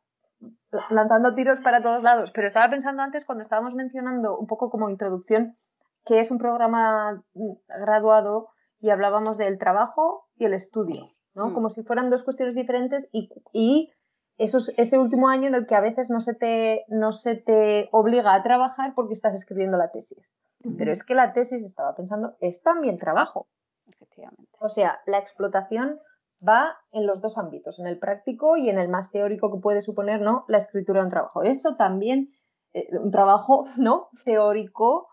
lanzando 0.91 1.33
tiros 1.33 1.59
para 1.63 1.81
todos 1.81 2.03
lados, 2.03 2.31
pero 2.31 2.45
estaba 2.45 2.69
pensando 2.69 3.01
antes 3.01 3.25
cuando 3.25 3.43
estábamos 3.43 3.73
mencionando 3.73 4.37
un 4.37 4.45
poco 4.45 4.69
como 4.69 4.89
introducción 4.89 5.57
que 6.05 6.19
es 6.19 6.31
un 6.31 6.37
programa 6.37 7.23
graduado 7.67 8.49
y 8.79 8.89
hablábamos 8.89 9.37
del 9.37 9.57
trabajo 9.57 10.27
y 10.35 10.45
el 10.45 10.53
estudio. 10.53 11.12
¿No? 11.35 11.49
Mm. 11.49 11.53
Como 11.53 11.69
si 11.69 11.83
fueran 11.83 12.09
dos 12.09 12.23
cuestiones 12.23 12.55
diferentes 12.55 13.07
y, 13.11 13.29
y 13.51 13.91
ese 14.37 14.97
último 14.97 15.29
año 15.29 15.47
en 15.47 15.55
el 15.55 15.67
que 15.67 15.75
a 15.75 15.81
veces 15.81 16.09
no 16.09 16.19
se, 16.19 16.33
te, 16.33 16.85
no 16.87 17.11
se 17.11 17.35
te 17.35 17.89
obliga 17.91 18.33
a 18.33 18.43
trabajar 18.43 18.93
porque 18.95 19.13
estás 19.13 19.35
escribiendo 19.35 19.77
la 19.77 19.91
tesis. 19.91 20.31
Pero 20.77 20.93
es 20.93 21.03
que 21.03 21.13
la 21.13 21.33
tesis, 21.33 21.61
estaba 21.61 21.93
pensando, 21.93 22.37
es 22.39 22.61
también 22.61 22.97
trabajo. 22.97 23.47
Efectivamente. 23.85 24.49
O 24.59 24.69
sea, 24.69 25.01
la 25.05 25.17
explotación 25.17 25.99
va 26.45 26.77
en 26.91 27.05
los 27.05 27.21
dos 27.21 27.37
ámbitos, 27.37 27.79
en 27.79 27.87
el 27.87 27.99
práctico 27.99 28.57
y 28.57 28.69
en 28.69 28.79
el 28.79 28.89
más 28.89 29.11
teórico 29.11 29.51
que 29.51 29.61
puede 29.61 29.81
suponer 29.81 30.21
¿no? 30.21 30.45
la 30.47 30.57
escritura 30.57 31.01
de 31.01 31.05
un 31.05 31.11
trabajo. 31.11 31.43
Eso 31.43 31.75
también, 31.75 32.33
eh, 32.73 32.87
un 32.97 33.11
trabajo 33.11 33.65
¿no? 33.77 34.09
teórico, 34.23 35.09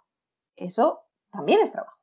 eso 0.56 1.00
también 1.32 1.60
es 1.60 1.72
trabajo. 1.72 1.99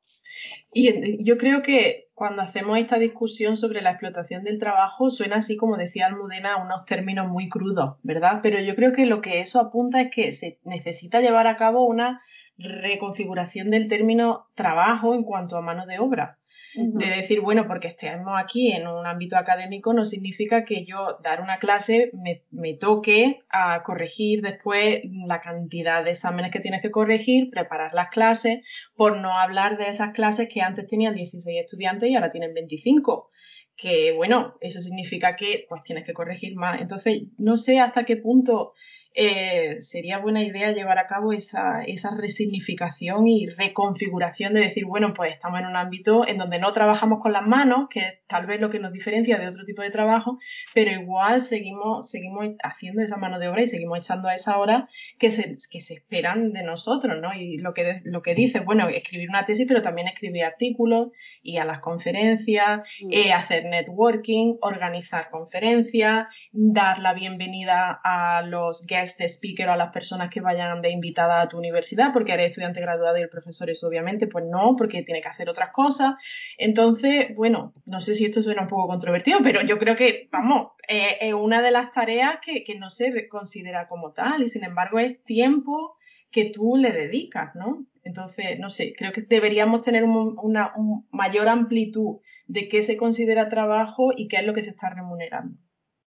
Y 0.72 1.24
yo 1.24 1.38
creo 1.38 1.62
que 1.62 2.08
cuando 2.14 2.42
hacemos 2.42 2.78
esta 2.78 2.98
discusión 2.98 3.56
sobre 3.56 3.80
la 3.80 3.90
explotación 3.90 4.44
del 4.44 4.58
trabajo, 4.58 5.10
suena 5.10 5.36
así, 5.36 5.56
como 5.56 5.76
decía 5.76 6.06
Almudena, 6.06 6.56
unos 6.62 6.84
términos 6.84 7.28
muy 7.28 7.48
crudos, 7.48 7.96
¿verdad? 8.02 8.40
Pero 8.42 8.60
yo 8.60 8.74
creo 8.74 8.92
que 8.92 9.06
lo 9.06 9.20
que 9.20 9.40
eso 9.40 9.60
apunta 9.60 10.00
es 10.00 10.10
que 10.10 10.32
se 10.32 10.58
necesita 10.64 11.20
llevar 11.20 11.46
a 11.46 11.56
cabo 11.56 11.86
una 11.86 12.20
reconfiguración 12.58 13.70
del 13.70 13.88
término 13.88 14.46
trabajo 14.54 15.14
en 15.14 15.22
cuanto 15.22 15.56
a 15.56 15.62
mano 15.62 15.86
de 15.86 16.00
obra 16.00 16.37
de 16.74 17.06
decir, 17.06 17.40
bueno, 17.40 17.66
porque 17.66 17.88
estemos 17.88 18.32
aquí 18.36 18.72
en 18.72 18.86
un 18.86 19.06
ámbito 19.06 19.36
académico 19.36 19.92
no 19.94 20.04
significa 20.04 20.64
que 20.64 20.84
yo 20.84 21.18
dar 21.22 21.40
una 21.40 21.58
clase 21.58 22.10
me, 22.12 22.74
toque 22.74 23.40
a 23.48 23.82
corregir 23.82 24.42
después 24.42 25.00
la 25.26 25.40
cantidad 25.40 26.04
de 26.04 26.10
exámenes 26.10 26.52
que 26.52 26.60
tienes 26.60 26.82
que 26.82 26.90
corregir, 26.90 27.50
preparar 27.50 27.94
las 27.94 28.10
clases, 28.10 28.60
por 28.94 29.18
no 29.18 29.32
hablar 29.32 29.78
de 29.78 29.88
esas 29.88 30.12
clases 30.12 30.48
que 30.48 30.60
antes 30.60 30.86
tenían 30.86 31.14
16 31.14 31.58
estudiantes 31.60 32.10
y 32.10 32.14
ahora 32.14 32.30
tienen 32.30 32.54
25 32.54 33.30
que 33.76 34.12
bueno, 34.12 34.56
eso 34.60 34.80
significa 34.80 35.36
que 35.36 35.64
pues 35.68 35.84
tienes 35.84 36.04
que 36.04 36.12
corregir 36.12 36.56
más. 36.56 36.80
Entonces, 36.80 37.28
no 37.38 37.56
sé 37.56 37.78
hasta 37.78 38.04
qué 38.04 38.16
punto 38.16 38.74
eh, 39.14 39.76
sería 39.80 40.18
buena 40.18 40.42
idea 40.42 40.72
llevar 40.72 40.98
a 40.98 41.06
cabo 41.06 41.32
esa, 41.32 41.82
esa, 41.84 42.10
resignificación 42.16 43.26
y 43.26 43.46
reconfiguración 43.46 44.54
de 44.54 44.60
decir, 44.60 44.84
bueno, 44.84 45.14
pues 45.14 45.32
estamos 45.34 45.60
en 45.60 45.66
un 45.66 45.76
ámbito 45.76 46.26
en 46.26 46.38
donde 46.38 46.58
no 46.58 46.72
trabajamos 46.72 47.20
con 47.20 47.32
las 47.32 47.46
manos, 47.46 47.88
que 47.90 48.00
es 48.00 48.14
tal 48.28 48.46
vez 48.46 48.60
lo 48.60 48.70
que 48.70 48.78
nos 48.78 48.92
diferencia 48.92 49.38
de 49.38 49.48
otro 49.48 49.64
tipo 49.64 49.82
de 49.82 49.90
trabajo, 49.90 50.38
pero 50.74 50.92
igual 50.92 51.40
seguimos, 51.40 52.10
seguimos 52.10 52.46
haciendo 52.62 53.02
esa 53.02 53.16
mano 53.16 53.38
de 53.38 53.48
obra 53.48 53.62
y 53.62 53.66
seguimos 53.66 53.98
echando 53.98 54.28
a 54.28 54.34
esa 54.34 54.58
hora 54.58 54.88
que 55.18 55.30
se, 55.30 55.56
que 55.70 55.80
se 55.80 55.94
esperan 55.94 56.52
de 56.52 56.62
nosotros, 56.62 57.20
¿no? 57.20 57.34
Y 57.34 57.58
lo 57.58 57.74
que, 57.74 58.00
lo 58.04 58.22
que 58.22 58.34
dices, 58.34 58.64
bueno, 58.64 58.88
escribir 58.88 59.28
una 59.28 59.44
tesis, 59.44 59.66
pero 59.66 59.82
también 59.82 60.08
escribir 60.08 60.44
artículos, 60.44 61.08
y 61.42 61.58
a 61.58 61.64
las 61.64 61.80
conferencias, 61.80 62.86
mm. 63.02 63.08
eh, 63.12 63.32
hacer 63.32 63.64
networking, 63.64 64.56
organizar 64.60 65.30
conferencias, 65.30 66.28
dar 66.52 66.98
la 66.98 67.14
bienvenida 67.14 68.00
a 68.04 68.42
los 68.42 68.86
guests 68.98 69.18
de 69.18 69.28
speaker 69.28 69.68
o 69.68 69.72
a 69.72 69.76
las 69.76 69.92
personas 69.92 70.30
que 70.30 70.40
vayan 70.40 70.82
de 70.82 70.90
invitada 70.90 71.40
a 71.40 71.48
tu 71.48 71.58
universidad, 71.58 72.12
porque 72.12 72.32
eres 72.32 72.50
estudiante 72.50 72.80
graduado 72.80 73.18
y 73.18 73.22
el 73.22 73.28
profesor 73.28 73.70
es 73.70 73.82
obviamente, 73.84 74.26
pues 74.26 74.44
no, 74.50 74.74
porque 74.76 75.02
tiene 75.02 75.20
que 75.20 75.28
hacer 75.28 75.48
otras 75.48 75.70
cosas. 75.72 76.14
Entonces, 76.56 77.34
bueno, 77.34 77.74
no 77.86 78.00
sé 78.00 78.14
si 78.14 78.24
esto 78.24 78.42
suena 78.42 78.62
un 78.62 78.68
poco 78.68 78.88
controvertido, 78.88 79.38
pero 79.42 79.62
yo 79.62 79.78
creo 79.78 79.96
que, 79.96 80.28
vamos, 80.30 80.72
es 80.88 81.34
una 81.34 81.62
de 81.62 81.70
las 81.70 81.92
tareas 81.92 82.38
que, 82.44 82.64
no 82.78 82.90
se 82.90 83.28
considera 83.28 83.88
como 83.88 84.12
tal 84.12 84.42
y 84.42 84.48
sin 84.48 84.62
embargo 84.62 85.00
es 85.00 85.22
tiempo 85.24 85.96
que 86.30 86.44
tú 86.44 86.76
le 86.76 86.92
dedicas, 86.92 87.54
¿no? 87.54 87.86
Entonces, 88.04 88.58
no 88.58 88.70
sé, 88.70 88.94
creo 88.96 89.12
que 89.12 89.22
deberíamos 89.22 89.82
tener 89.82 90.04
una 90.04 90.72
mayor 91.10 91.48
amplitud 91.48 92.20
de 92.46 92.68
qué 92.68 92.82
se 92.82 92.96
considera 92.96 93.48
trabajo 93.48 94.10
y 94.16 94.28
qué 94.28 94.36
es 94.36 94.46
lo 94.46 94.54
que 94.54 94.62
se 94.62 94.70
está 94.70 94.90
remunerando. 94.90 95.58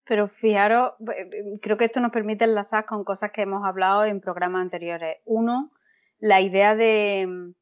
Pero 0.09 0.27
fijaros, 0.27 0.93
creo 1.61 1.77
que 1.77 1.85
esto 1.85 1.99
nos 1.99 2.11
permite 2.11 2.43
enlazar 2.43 2.87
con 2.87 3.03
cosas 3.03 3.29
que 3.31 3.43
hemos 3.43 3.63
hablado 3.63 4.05
en 4.05 4.21
programas 4.21 4.63
anteriores. 4.63 5.17
Uno, 5.23 5.71
la 6.17 6.41
idea 6.41 6.75
de, 6.75 7.53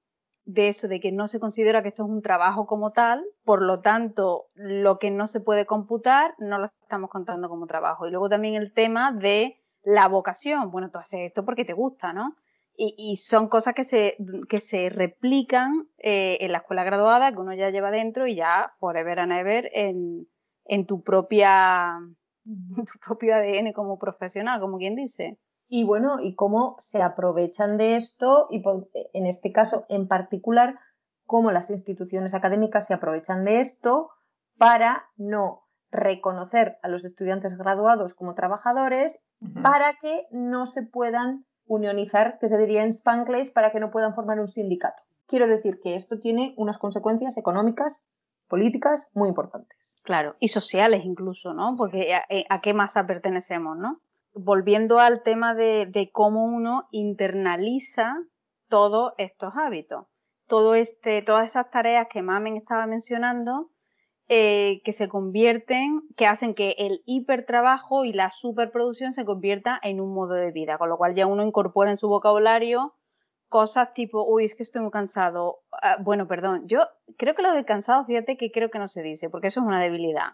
eso, 0.55 0.87
de 0.87 1.01
que 1.01 1.11
no 1.11 1.27
se 1.27 1.41
considera 1.41 1.81
que 1.83 1.89
esto 1.89 2.05
es 2.05 2.09
un 2.09 2.21
trabajo 2.21 2.65
como 2.65 2.93
tal, 2.93 3.21
por 3.43 3.61
lo 3.61 3.81
tanto, 3.81 4.45
lo 4.53 4.97
que 4.97 5.11
no 5.11 5.27
se 5.27 5.41
puede 5.41 5.65
computar 5.65 6.35
no 6.37 6.57
lo 6.57 6.71
estamos 6.83 7.09
contando 7.09 7.49
como 7.49 7.67
trabajo. 7.67 8.07
Y 8.07 8.11
luego 8.11 8.29
también 8.29 8.55
el 8.55 8.71
tema 8.71 9.11
de 9.11 9.59
la 9.83 10.07
vocación. 10.07 10.71
Bueno, 10.71 10.89
tú 10.89 10.99
haces 10.99 11.27
esto 11.27 11.43
porque 11.43 11.65
te 11.65 11.73
gusta, 11.73 12.13
¿no? 12.13 12.37
Y, 12.77 13.17
son 13.17 13.49
cosas 13.49 13.73
que 13.73 13.83
se, 13.83 14.15
que 14.47 14.61
se 14.61 14.87
replican 14.89 15.89
eh, 15.97 16.37
en 16.39 16.53
la 16.53 16.59
escuela 16.59 16.85
graduada, 16.85 17.33
que 17.33 17.39
uno 17.39 17.53
ya 17.53 17.71
lleva 17.71 17.91
dentro 17.91 18.25
y 18.25 18.35
ya 18.35 18.71
forever 18.79 19.19
and 19.19 19.31
ever 19.33 19.69
en, 19.73 20.27
en 20.63 20.85
tu 20.85 21.01
propia 21.01 21.99
tu 22.75 22.99
propio 23.05 23.35
ADN 23.35 23.73
como 23.73 23.99
profesional, 23.99 24.59
como 24.59 24.77
quien 24.77 24.95
dice. 24.95 25.37
Y 25.69 25.83
bueno, 25.83 26.21
y 26.21 26.35
cómo 26.35 26.75
se 26.79 27.01
aprovechan 27.01 27.77
de 27.77 27.97
esto, 27.97 28.47
y 28.49 28.63
en 29.13 29.25
este 29.25 29.51
caso 29.51 29.85
en 29.89 30.07
particular, 30.07 30.79
cómo 31.25 31.51
las 31.51 31.69
instituciones 31.69 32.33
académicas 32.33 32.87
se 32.87 32.93
aprovechan 32.93 33.43
de 33.43 33.59
esto 33.59 34.09
para 34.57 35.05
no 35.17 35.63
reconocer 35.91 36.77
a 36.83 36.87
los 36.87 37.03
estudiantes 37.05 37.57
graduados 37.57 38.13
como 38.13 38.33
trabajadores, 38.33 39.21
para 39.61 39.97
que 40.01 40.25
no 40.31 40.65
se 40.65 40.83
puedan 40.83 41.45
unionizar, 41.65 42.39
que 42.39 42.47
se 42.47 42.57
diría 42.57 42.83
en 42.83 42.89
Spanglish, 42.89 43.53
para 43.53 43.71
que 43.71 43.79
no 43.79 43.91
puedan 43.91 44.15
formar 44.15 44.39
un 44.39 44.47
sindicato. 44.47 45.03
Quiero 45.27 45.47
decir 45.47 45.79
que 45.83 45.95
esto 45.95 46.19
tiene 46.19 46.53
unas 46.57 46.77
consecuencias 46.77 47.37
económicas, 47.37 48.07
políticas 48.47 49.09
muy 49.13 49.29
importantes. 49.29 49.76
Claro, 50.07 50.37
y 50.39 50.47
sociales 50.47 51.03
incluso, 51.03 51.53
¿no? 51.53 51.75
Porque 51.77 52.13
eh, 52.29 52.45
a, 52.49 52.61
qué 52.61 52.73
masa 52.73 53.05
pertenecemos, 53.05 53.77
¿no? 53.77 53.99
Volviendo 54.33 54.99
al 54.99 55.21
tema 55.21 55.53
de, 55.53 56.09
cómo 56.13 56.45
uno 56.45 56.87
internaliza 56.91 58.15
todos 58.69 59.11
estos 59.17 59.51
hábitos. 59.57 60.05
Todo 60.47 60.75
este, 60.75 61.21
todas 61.23 61.47
esas 61.47 61.69
tareas 61.71 62.07
que 62.09 62.21
Mamen 62.21 62.55
estaba 62.55 62.87
mencionando, 62.87 63.69
eh, 64.29 64.79
que 64.85 64.93
se 64.93 65.09
convierten, 65.09 66.03
que 66.15 66.25
hacen 66.25 66.55
que 66.55 66.75
el 66.77 67.01
hipertrabajo 67.05 68.05
y 68.05 68.13
la 68.13 68.29
superproducción 68.29 69.11
se 69.11 69.25
convierta 69.25 69.77
en 69.83 69.99
un 69.99 70.13
modo 70.13 70.35
de 70.35 70.53
vida, 70.53 70.77
con 70.77 70.87
lo 70.87 70.95
cual 70.95 71.15
ya 71.15 71.27
uno 71.27 71.45
incorpora 71.45 71.91
en 71.91 71.97
su 71.97 72.07
vocabulario 72.07 72.93
cosas 73.49 73.93
tipo, 73.93 74.23
uy, 74.23 74.45
es 74.45 74.55
que 74.55 74.63
estoy 74.63 74.81
muy 74.81 74.91
cansado. 74.91 75.59
Ah, 75.81 75.97
bueno, 75.99 76.27
perdón, 76.27 76.67
yo 76.67 76.87
creo 77.17 77.35
que 77.35 77.41
lo 77.41 77.53
de 77.53 77.65
cansado, 77.65 78.05
fíjate 78.05 78.37
que 78.37 78.51
creo 78.51 78.69
que 78.69 78.79
no 78.79 78.87
se 78.87 79.01
dice, 79.01 79.29
porque 79.29 79.47
eso 79.47 79.61
es 79.61 79.65
una 79.65 79.81
debilidad. 79.81 80.33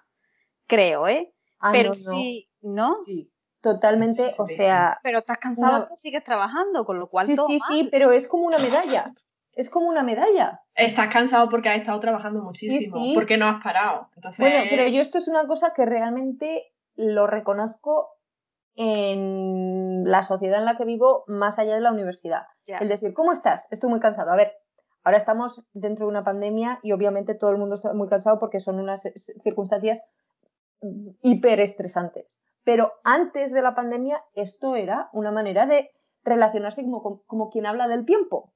Creo, 0.68 1.08
¿eh? 1.08 1.34
Ah, 1.60 1.72
pero 1.72 1.96
sí, 1.96 2.50
¿no? 2.62 2.98
Sí, 3.06 3.32
totalmente, 3.62 4.26
o 4.38 4.48
sea... 4.48 5.00
Pero 5.04 5.20
estás 5.20 5.38
cansado, 5.38 5.86
pero 5.86 5.96
sigues 5.96 6.24
trabajando, 6.24 6.86
con 6.86 7.00
lo 7.00 7.10
cual... 7.10 7.26
Sí, 7.26 7.36
sí, 7.48 7.60
sí, 7.68 7.88
pero 7.92 8.12
es 8.12 8.28
como 8.28 8.46
una 8.46 8.60
medalla. 8.60 9.14
Es 9.56 9.70
como 9.70 9.88
una 9.88 10.02
medalla. 10.02 10.62
Estás 10.74 11.14
cansado 11.14 11.48
porque 11.50 11.70
has 11.70 11.80
estado 11.80 12.00
trabajando 12.00 12.42
muchísimo, 12.42 13.14
porque 13.14 13.38
no 13.38 13.46
has 13.48 13.64
parado. 13.64 14.10
Bueno, 14.40 14.64
pero 14.70 14.88
yo 14.88 15.02
esto 15.02 15.20
es 15.20 15.28
una 15.28 15.46
cosa 15.46 15.74
que 15.76 15.86
realmente 15.86 16.74
lo 16.96 17.28
reconozco 17.28 18.10
en 18.76 19.83
la 20.04 20.24
sociedad 20.24 20.60
en 20.60 20.66
la 20.66 20.78
que 20.78 20.86
vivo 20.86 21.24
más 21.28 21.60
allá 21.60 21.76
de 21.76 21.82
la 21.82 21.92
universidad. 21.92 22.44
El 22.66 22.90
decir, 22.90 23.14
¿cómo 23.14 23.32
estás? 23.32 23.68
Estoy 23.72 23.90
muy 23.90 24.00
cansado. 24.00 24.32
A 24.32 24.36
ver, 24.36 24.54
ahora 25.04 25.18
estamos 25.18 25.64
dentro 25.74 26.06
de 26.06 26.12
una 26.12 26.24
pandemia 26.24 26.80
y 26.84 26.92
obviamente 26.92 27.36
todo 27.36 27.52
el 27.52 27.58
mundo 27.58 27.76
está 27.76 27.94
muy 27.94 28.08
cansado 28.08 28.40
porque 28.40 28.60
son 28.60 28.80
unas 28.80 29.04
circunstancias 29.44 30.02
hiperestresantes. 31.22 32.40
Pero 32.64 32.94
antes 33.04 33.52
de 33.52 33.62
la 33.62 33.76
pandemia 33.76 34.24
esto 34.36 34.76
era 34.76 35.10
una 35.12 35.32
manera 35.32 35.66
de 35.66 35.92
relacionarse 36.24 36.84
como, 36.84 37.24
como 37.26 37.50
quien 37.50 37.66
habla 37.66 37.88
del 37.88 38.06
tiempo. 38.06 38.54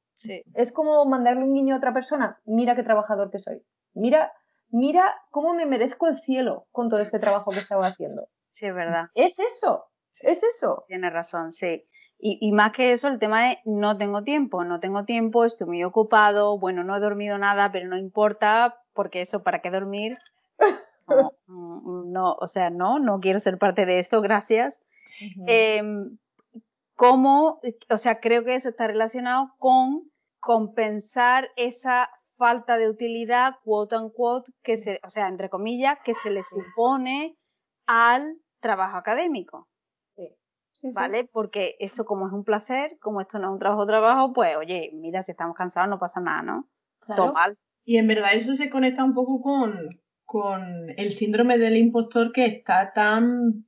Es 0.54 0.72
como 0.72 1.06
mandarle 1.06 1.44
un 1.44 1.54
niño 1.54 1.76
a 1.76 1.78
otra 1.78 1.94
persona, 1.94 2.40
mira 2.46 2.76
qué 2.76 2.84
trabajador 2.84 3.30
que 3.30 3.38
soy. 3.38 3.62
Mira, 3.94 4.34
mira 4.70 5.16
cómo 5.30 5.54
me 5.54 5.66
merezco 5.66 6.08
el 6.08 6.20
cielo 6.22 6.66
con 6.72 6.90
todo 6.90 7.02
este 7.02 7.20
trabajo 7.20 7.52
que 7.52 7.60
estaba 7.60 7.88
haciendo. 7.88 8.28
Sí, 8.50 8.66
es 8.66 8.74
verdad. 8.74 9.10
Es 9.14 9.38
eso. 9.40 9.86
Es 10.22 10.44
eso. 10.44 10.86
Tienes 10.88 11.14
razón, 11.14 11.52
sí. 11.52 11.86
Y, 12.20 12.52
más 12.52 12.72
que 12.72 12.94
eso, 12.94 13.08
el 13.10 13.20
tema 13.20 13.48
de 13.48 13.60
no 13.66 13.96
tengo 13.96 14.24
tiempo, 14.24 14.64
no 14.64 14.80
tengo 14.80 15.06
tiempo, 15.06 15.46
estoy 15.46 15.68
muy 15.68 15.84
ocupado, 15.84 16.58
bueno, 16.58 16.84
no 16.84 16.98
he 16.98 17.00
dormido 17.00 17.38
nada, 17.38 17.72
pero 17.72 17.88
no 17.88 17.96
importa, 17.96 18.82
porque 18.94 19.22
eso, 19.22 19.44
¿para 19.44 19.62
qué 19.62 19.70
dormir? 19.72 20.18
No, 21.48 22.34
o 22.34 22.48
sea, 22.50 22.70
no, 22.70 23.00
no 23.00 23.22
quiero 23.22 23.40
ser 23.40 23.58
parte 23.58 23.86
de 23.86 24.00
esto, 24.00 24.22
gracias. 24.22 24.82
Em, 25.46 26.18
¿Cómo, 26.96 27.62
o 27.90 27.98
sea, 27.98 28.20
creo 28.20 28.44
que 28.44 28.56
eso 28.56 28.68
está 28.70 28.88
relacionado 28.88 29.54
con 29.58 30.12
compensar 30.40 31.50
esa 31.56 32.10
falta 32.38 32.78
de 32.78 32.90
utilidad, 32.90 33.56
quote 33.64 33.98
unquote, 33.98 34.52
que 34.64 34.76
se, 34.78 35.00
o 35.04 35.10
sea, 35.10 35.28
entre 35.28 35.50
comillas, 35.50 35.98
que 36.04 36.14
se 36.14 36.30
le 36.30 36.44
supone 36.44 37.38
al 37.86 38.38
trabajo 38.60 38.98
académico. 38.98 39.70
¿Vale? 40.94 41.30
Porque 41.32 41.76
eso 41.80 42.06
como 42.06 42.28
es 42.28 42.34
un 42.34 42.44
placer, 42.44 42.98
como 43.00 43.22
esto 43.22 43.40
no 43.40 43.48
es 43.48 43.54
un 43.54 43.60
trabajo 43.60 43.86
trabajo, 43.86 44.34
pues 44.34 44.56
oye, 44.58 44.92
mira, 44.94 45.22
si 45.22 45.32
estamos 45.32 45.56
cansados 45.56 45.90
no 45.90 46.00
pasa 46.00 46.20
nada, 46.20 46.42
¿no? 46.42 46.70
Todo 47.16 47.34
mal. 47.34 47.58
Y 47.86 47.98
en 47.98 48.08
verdad 48.08 48.34
eso 48.34 48.54
se 48.54 48.70
conecta 48.70 49.04
un 49.04 49.14
poco 49.14 49.42
con, 49.42 50.02
con 50.26 50.90
el 50.98 51.12
síndrome 51.12 51.58
del 51.58 51.78
impostor 51.78 52.32
que 52.32 52.46
está 52.46 52.92
tan 52.94 53.66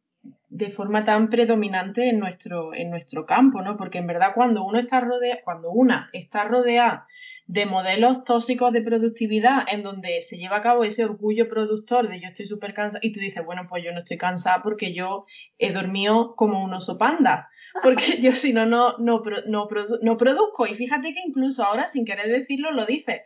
de 0.50 0.70
forma 0.70 1.06
tan 1.06 1.30
predominante 1.30 2.10
en 2.10 2.20
nuestro, 2.20 2.74
en 2.74 2.90
nuestro 2.90 3.26
campo, 3.26 3.62
¿no? 3.62 3.78
Porque 3.78 4.00
en 4.00 4.08
verdad 4.08 4.34
cuando 4.34 4.64
uno 4.64 4.80
está 4.80 5.00
rodeado, 5.00 5.40
cuando 5.44 5.72
una 5.72 6.10
está 6.12 6.44
rodeada 6.44 7.08
de 7.46 7.66
modelos 7.66 8.24
tóxicos 8.24 8.72
de 8.74 8.82
productividad 8.82 9.64
en 9.72 9.82
donde 9.82 10.22
se 10.22 10.38
lleva 10.38 10.58
a 10.58 10.62
cabo 10.62 10.84
ese 10.84 11.04
orgullo 11.04 11.50
productor 11.50 12.08
de 12.08 12.22
yo 12.22 12.28
estoy 12.28 12.46
súper 12.46 12.76
cansada 12.76 13.00
y 13.02 13.12
tú 13.12 13.20
dices, 13.20 13.44
bueno, 13.44 13.66
pues 13.68 13.84
yo 13.84 13.92
no 13.92 14.00
estoy 14.00 14.18
cansada 14.18 14.62
porque 14.62 14.94
yo 14.94 15.26
he 15.58 15.72
dormido 15.72 16.36
como 16.36 16.64
un 16.64 16.74
oso 16.74 17.00
panda, 17.00 17.50
porque 17.84 18.22
yo 18.22 18.34
si 18.34 18.54
no, 18.54 18.66
no, 18.66 18.98
no, 19.00 19.24
no, 19.48 20.18
produzco. 20.18 20.68
Y 20.68 20.76
fíjate 20.76 21.14
que 21.14 21.22
incluso 21.26 21.64
ahora, 21.64 21.88
sin 21.88 22.06
querer 22.06 22.28
decirlo, 22.28 22.72
lo 22.72 22.86
dices. 22.86 23.22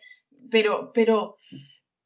pero, 0.49 0.91
pero 0.93 1.37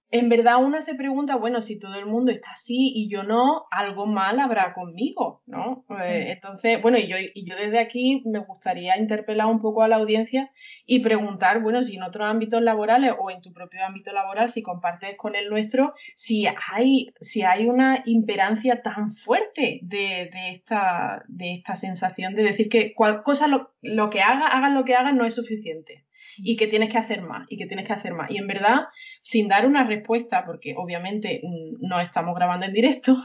en 0.09 0.29
verdad 0.29 0.63
una 0.63 0.81
se 0.81 0.95
pregunta, 0.95 1.35
bueno, 1.35 1.61
si 1.61 1.79
todo 1.79 1.95
el 1.95 2.05
mundo 2.05 2.31
está 2.31 2.51
así 2.51 2.93
y 2.95 3.09
yo 3.09 3.23
no, 3.23 3.65
algo 3.71 4.05
mal 4.05 4.39
habrá 4.39 4.73
conmigo, 4.73 5.41
¿no? 5.45 5.85
Eh, 6.01 6.31
entonces, 6.31 6.81
bueno, 6.81 6.97
y 6.97 7.07
yo, 7.07 7.17
y 7.19 7.45
yo 7.45 7.55
desde 7.57 7.79
aquí 7.79 8.23
me 8.25 8.39
gustaría 8.39 8.97
interpelar 8.97 9.47
un 9.47 9.61
poco 9.61 9.83
a 9.83 9.89
la 9.89 9.97
audiencia 9.97 10.49
y 10.85 10.99
preguntar, 10.99 11.61
bueno, 11.61 11.83
si 11.83 11.97
en 11.97 12.03
otros 12.03 12.25
ámbitos 12.25 12.61
laborales 12.61 13.13
o 13.19 13.29
en 13.29 13.41
tu 13.41 13.51
propio 13.51 13.83
ámbito 13.85 14.13
laboral, 14.13 14.47
si 14.47 14.63
compartes 14.63 15.17
con 15.17 15.35
el 15.35 15.49
nuestro, 15.49 15.93
si 16.15 16.47
hay, 16.47 17.13
si 17.19 17.43
hay 17.43 17.67
una 17.67 18.03
imperancia 18.05 18.81
tan 18.81 19.09
fuerte 19.09 19.79
de, 19.81 20.29
de 20.31 20.51
esta, 20.53 21.25
de 21.27 21.55
esta 21.55 21.75
sensación 21.75 22.33
de 22.33 22.43
decir 22.43 22.69
que 22.69 22.93
cual 22.93 23.23
cosa 23.23 23.47
lo, 23.47 23.71
lo 23.81 24.09
que 24.09 24.21
haga, 24.21 24.47
hagan 24.47 24.73
lo 24.73 24.85
que 24.85 24.95
hagan, 24.95 25.17
no 25.17 25.25
es 25.25 25.35
suficiente 25.35 26.06
y 26.37 26.55
que 26.55 26.67
tienes 26.67 26.91
que 26.91 26.97
hacer 26.97 27.21
más 27.21 27.47
y 27.49 27.57
que 27.57 27.65
tienes 27.65 27.87
que 27.87 27.93
hacer 27.93 28.13
más. 28.13 28.31
Y 28.31 28.37
en 28.37 28.47
verdad, 28.47 28.85
sin 29.21 29.47
dar 29.47 29.65
una 29.65 29.85
respuesta, 29.85 30.45
porque 30.45 30.75
obviamente 30.77 31.41
mm, 31.43 31.87
no 31.87 31.99
estamos 31.99 32.35
grabando 32.35 32.65
en 32.65 32.73
directo, 32.73 33.15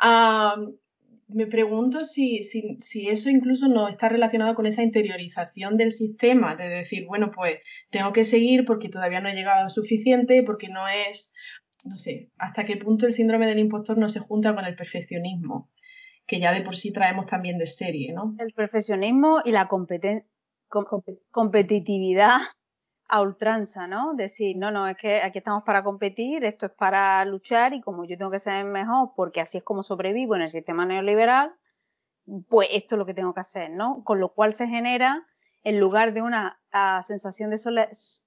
me 1.28 1.46
pregunto 1.46 2.04
si, 2.04 2.42
si, 2.42 3.08
eso 3.08 3.30
incluso 3.30 3.68
no 3.68 3.88
está 3.88 4.08
relacionado 4.08 4.54
con 4.54 4.66
esa 4.66 4.82
interiorización 4.82 5.76
del 5.76 5.90
sistema, 5.90 6.56
de 6.56 6.68
decir, 6.68 7.06
bueno, 7.06 7.30
pues 7.34 7.60
tengo 7.90 8.12
que 8.12 8.24
seguir 8.24 8.64
porque 8.64 8.88
todavía 8.88 9.20
no 9.20 9.28
he 9.28 9.34
llegado 9.34 9.64
a 9.64 9.70
suficiente, 9.70 10.42
porque 10.42 10.68
no 10.68 10.86
es, 10.88 11.32
no 11.84 11.96
sé, 11.96 12.30
hasta 12.36 12.64
qué 12.64 12.76
punto 12.76 13.06
el 13.06 13.12
síndrome 13.12 13.46
del 13.46 13.60
impostor 13.60 13.98
no 13.98 14.08
se 14.08 14.20
junta 14.20 14.54
con 14.54 14.64
el 14.64 14.76
perfeccionismo 14.76 15.70
que 16.26 16.40
ya 16.40 16.52
de 16.52 16.62
por 16.62 16.76
sí 16.76 16.92
traemos 16.92 17.26
también 17.26 17.58
de 17.58 17.66
serie, 17.66 18.12
¿no? 18.12 18.34
El 18.38 18.52
perfeccionismo 18.52 19.42
y 19.44 19.50
la 19.50 19.68
competitividad 21.30 22.38
a 23.08 23.20
ultranza, 23.20 23.86
¿no? 23.86 24.14
Decir, 24.14 24.56
no, 24.56 24.70
no, 24.70 24.88
es 24.88 24.96
que 24.96 25.20
aquí 25.20 25.38
estamos 25.38 25.64
para 25.64 25.84
competir, 25.84 26.44
esto 26.44 26.66
es 26.66 26.72
para 26.72 27.22
luchar 27.26 27.74
y 27.74 27.82
como 27.82 28.04
yo 28.04 28.16
tengo 28.16 28.30
que 28.30 28.38
ser 28.38 28.64
mejor 28.64 29.10
porque 29.14 29.42
así 29.42 29.58
es 29.58 29.64
como 29.64 29.82
sobrevivo 29.82 30.34
en 30.34 30.42
el 30.42 30.50
sistema 30.50 30.86
neoliberal, 30.86 31.52
pues 32.48 32.68
esto 32.72 32.94
es 32.94 32.98
lo 32.98 33.04
que 33.04 33.12
tengo 33.12 33.34
que 33.34 33.40
hacer, 33.40 33.70
¿no? 33.70 34.02
Con 34.04 34.18
lo 34.18 34.30
cual 34.30 34.54
se 34.54 34.66
genera, 34.66 35.26
en 35.62 35.78
lugar 35.78 36.14
de 36.14 36.22
una 36.22 36.58
sensación 37.02 37.50
de 37.50 37.58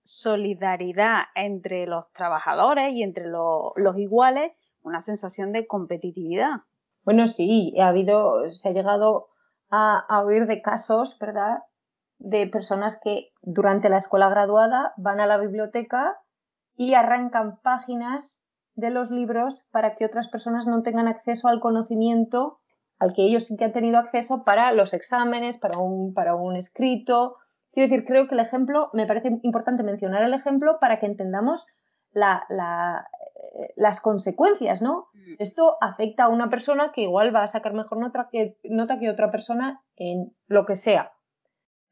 solidaridad 0.04 1.24
entre 1.34 1.88
los 1.88 2.12
trabajadores 2.12 2.94
y 2.94 3.02
entre 3.02 3.26
los 3.28 3.98
iguales, 3.98 4.52
una 4.84 5.02
sensación 5.02 5.52
de 5.52 5.66
competitividad. 5.66 6.62
Bueno, 7.04 7.26
sí, 7.26 7.74
ha 7.80 7.88
habido, 7.88 8.48
se 8.50 8.70
ha 8.70 8.72
llegado 8.72 9.30
a, 9.72 9.98
a 10.08 10.22
oír 10.22 10.46
de 10.46 10.62
casos, 10.62 11.18
¿verdad? 11.20 11.58
De 12.20 12.48
personas 12.48 13.00
que 13.04 13.32
durante 13.42 13.90
la 13.90 13.98
escuela 13.98 14.30
graduada 14.30 14.94
van 14.98 15.20
a 15.20 15.28
la 15.28 15.38
biblioteca 15.38 16.18
y 16.76 16.94
arrancan 16.94 17.60
páginas 17.62 18.44
de 18.76 18.90
los 18.90 19.10
libros 19.10 19.66
para 19.72 19.96
que 19.96 20.06
otras 20.06 20.28
personas 20.28 20.68
no 20.68 20.84
tengan 20.84 21.08
acceso 21.08 21.48
al 21.48 21.60
conocimiento 21.60 22.60
al 23.00 23.14
que 23.14 23.24
ellos 23.24 23.46
sí 23.46 23.58
que 23.58 23.66
han 23.66 23.74
tenido 23.74 23.98
acceso 23.98 24.44
para 24.44 24.72
los 24.72 24.94
exámenes, 24.94 25.58
para 25.58 25.78
un, 25.78 26.14
para 26.14 26.36
un 26.36 26.56
escrito. 26.56 27.38
Quiero 27.72 27.90
decir, 27.90 28.06
creo 28.06 28.28
que 28.28 28.36
el 28.36 28.40
ejemplo, 28.40 28.90
me 28.94 29.06
parece 29.06 29.38
importante 29.44 29.84
mencionar 29.84 30.24
el 30.24 30.34
ejemplo 30.34 30.78
para 30.80 31.00
que 31.00 31.06
entendamos 31.06 31.66
la, 32.14 32.46
eh, 32.50 33.74
las 33.76 34.00
consecuencias, 34.00 34.82
¿no? 34.82 35.08
Mm. 35.14 35.36
Esto 35.40 35.78
afecta 35.82 36.26
a 36.26 36.30
una 36.30 36.50
persona 36.50 36.94
que 36.94 37.02
igual 37.02 37.36
va 37.36 37.44
a 37.44 37.48
sacar 37.48 37.74
mejor 37.74 37.98
nota 37.98 38.30
que, 38.32 38.58
nota 38.64 38.98
que 39.00 39.10
otra 39.10 39.30
persona 39.30 39.82
en 39.98 40.34
lo 40.48 40.66
que 40.66 40.78
sea 40.78 41.12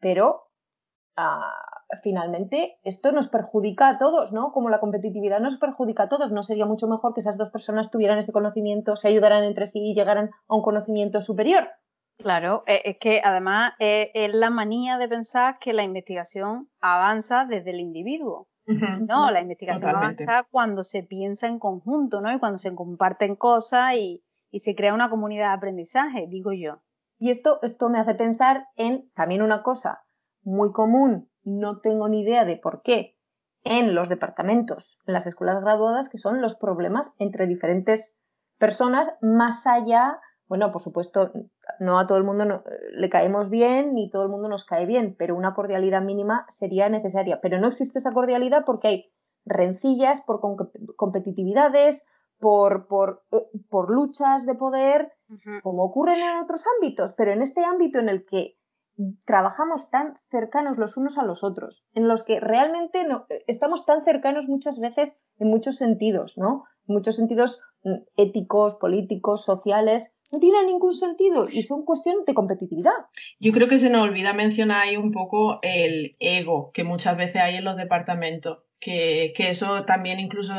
pero 0.04 0.50
ah, 1.16 1.56
finalmente 2.04 2.78
esto 2.84 3.12
nos 3.12 3.30
perjudica 3.30 3.88
a 3.90 3.98
todos, 3.98 4.32
¿no? 4.32 4.52
Como 4.52 4.70
la 4.70 4.80
competitividad 4.80 5.40
nos 5.40 5.58
perjudica 5.58 6.04
a 6.04 6.10
todos, 6.10 6.32
¿no 6.32 6.44
sería 6.44 6.66
mucho 6.66 6.88
mejor 6.88 7.14
que 7.14 7.22
esas 7.22 7.38
dos 7.38 7.50
personas 7.50 7.90
tuvieran 7.90 8.20
ese 8.20 8.34
conocimiento, 8.34 8.96
se 8.96 9.08
ayudaran 9.08 9.44
entre 9.44 9.66
sí 9.66 9.80
y 9.80 9.96
llegaran 9.96 10.30
a 10.48 10.56
un 10.56 10.62
conocimiento 10.62 11.22
superior? 11.22 11.70
Claro, 12.18 12.64
e, 12.68 12.82
es 12.86 12.98
que 13.00 13.22
además 13.24 13.74
e, 13.80 14.12
es, 14.14 14.34
la 14.34 14.50
manía 14.50 14.98
de 14.98 15.08
pensar 15.08 15.58
que 15.60 15.74
la 15.74 15.84
investigación 15.84 16.70
avanza 16.80 17.46
desde 17.46 17.72
el 17.72 17.80
individuo. 17.80 18.48
no, 18.66 19.32
la 19.32 19.42
investigación 19.42 19.90
avanza 19.90 20.44
cuando 20.52 20.84
se 20.84 21.04
piensa 21.04 21.48
en 21.48 21.60
conjunto, 21.60 22.22
¿no? 22.22 22.32
Y 22.32 22.40
cuando 22.40 22.60
se 22.60 22.74
comparten 22.76 23.36
cosas 23.36 23.96
y 23.96 24.22
se 24.60 24.76
crea 24.76 24.94
una 24.94 25.10
comunidad 25.10 25.50
de 25.50 25.56
aprendizaje, 25.56 26.28
digo 26.28 26.54
yo. 26.54 26.82
Y 27.20 27.30
esto, 27.30 27.60
esto 27.62 27.90
me 27.90 28.00
hace 28.00 28.16
pensar 28.16 28.68
en 28.76 29.10
también 29.16 29.42
una 29.42 29.64
cosa 29.64 30.04
muy 30.44 30.72
común, 30.72 31.30
no 31.44 31.80
tengo 31.80 32.08
ni 32.10 32.22
idea 32.22 32.46
de 32.46 32.58
por 32.58 32.82
qué, 32.82 33.18
en 33.64 33.96
los 33.96 34.10
departamentos, 34.10 35.00
en 35.08 35.14
las 35.14 35.26
escuelas 35.26 35.62
graduadas, 35.62 36.10
que 36.10 36.18
son 36.18 36.42
los 36.42 36.56
problemas 36.56 37.14
entre 37.18 37.48
diferentes 37.48 38.20
personas, 38.58 39.10
más 39.22 39.66
allá, 39.68 40.20
bueno, 40.48 40.72
por 40.72 40.82
supuesto, 40.82 41.32
no 41.80 41.98
a 41.98 42.08
todo 42.08 42.18
el 42.18 42.24
mundo 42.24 42.64
le 42.94 43.10
caemos 43.10 43.50
bien, 43.50 43.94
ni 43.94 44.10
todo 44.10 44.24
el 44.24 44.30
mundo 44.30 44.50
nos 44.50 44.66
cae 44.66 44.86
bien, 44.86 45.16
pero 45.18 45.36
una 45.36 45.54
cordialidad 45.54 46.02
mínima 46.02 46.46
sería 46.50 46.90
necesaria. 46.90 47.40
Pero 47.42 47.60
no 47.60 47.68
existe 47.68 48.00
esa 48.00 48.12
cordialidad 48.12 48.64
porque 48.66 48.88
hay 48.88 49.14
rencillas 49.46 50.22
por 50.22 50.42
competitividades, 50.96 52.06
por, 52.44 52.88
por, 52.88 53.24
eh, 53.32 53.38
por 53.70 53.90
luchas 53.90 54.46
de 54.46 54.54
poder, 54.54 55.14
como 55.64 55.86
ocurren 55.86 56.20
en 56.20 56.44
otros 56.44 56.66
ámbitos, 56.76 57.14
pero 57.18 57.32
en 57.32 57.42
este 57.42 57.64
ámbito 57.64 58.00
en 58.00 58.10
el 58.10 58.26
que 58.26 58.58
trabajamos 59.26 59.90
tan 59.90 60.20
cercanos 60.30 60.78
los 60.78 60.98
unos 60.98 61.18
a 61.18 61.24
los 61.24 61.42
otros, 61.42 61.88
en 61.94 62.10
los 62.10 62.24
que 62.24 62.42
realmente 62.42 63.08
no, 63.08 63.28
eh, 63.30 63.46
estamos 63.48 63.86
tan 63.86 64.04
cercanos 64.04 64.50
muchas 64.50 64.78
veces 64.78 65.18
en 65.40 65.48
muchos 65.48 65.78
sentidos, 65.78 66.34
¿no? 66.38 66.66
En 66.86 66.96
muchos 66.96 67.16
sentidos 67.16 67.62
mm, 67.86 68.04
éticos, 68.18 68.76
políticos, 68.76 69.46
sociales, 69.46 70.14
no 70.30 70.40
tiene 70.40 70.66
ningún 70.66 70.94
sentido 70.94 71.48
y 71.50 71.62
son 71.64 71.86
cuestiones 71.86 72.26
de 72.26 72.34
competitividad. 72.34 72.92
Yo 73.40 73.54
creo 73.54 73.70
que 73.70 73.80
se 73.80 73.90
nos 73.90 74.04
olvida 74.04 74.34
mencionar 74.34 74.82
ahí 74.82 74.98
un 74.98 75.14
poco 75.14 75.60
el 75.62 76.18
ego 76.20 76.72
que 76.74 76.84
muchas 76.84 77.16
veces 77.16 77.42
hay 77.42 77.56
en 77.56 77.64
los 77.64 77.78
departamentos 77.78 78.66
que, 78.84 79.34
eso 79.38 79.86
también 79.86 80.20
incluso 80.20 80.54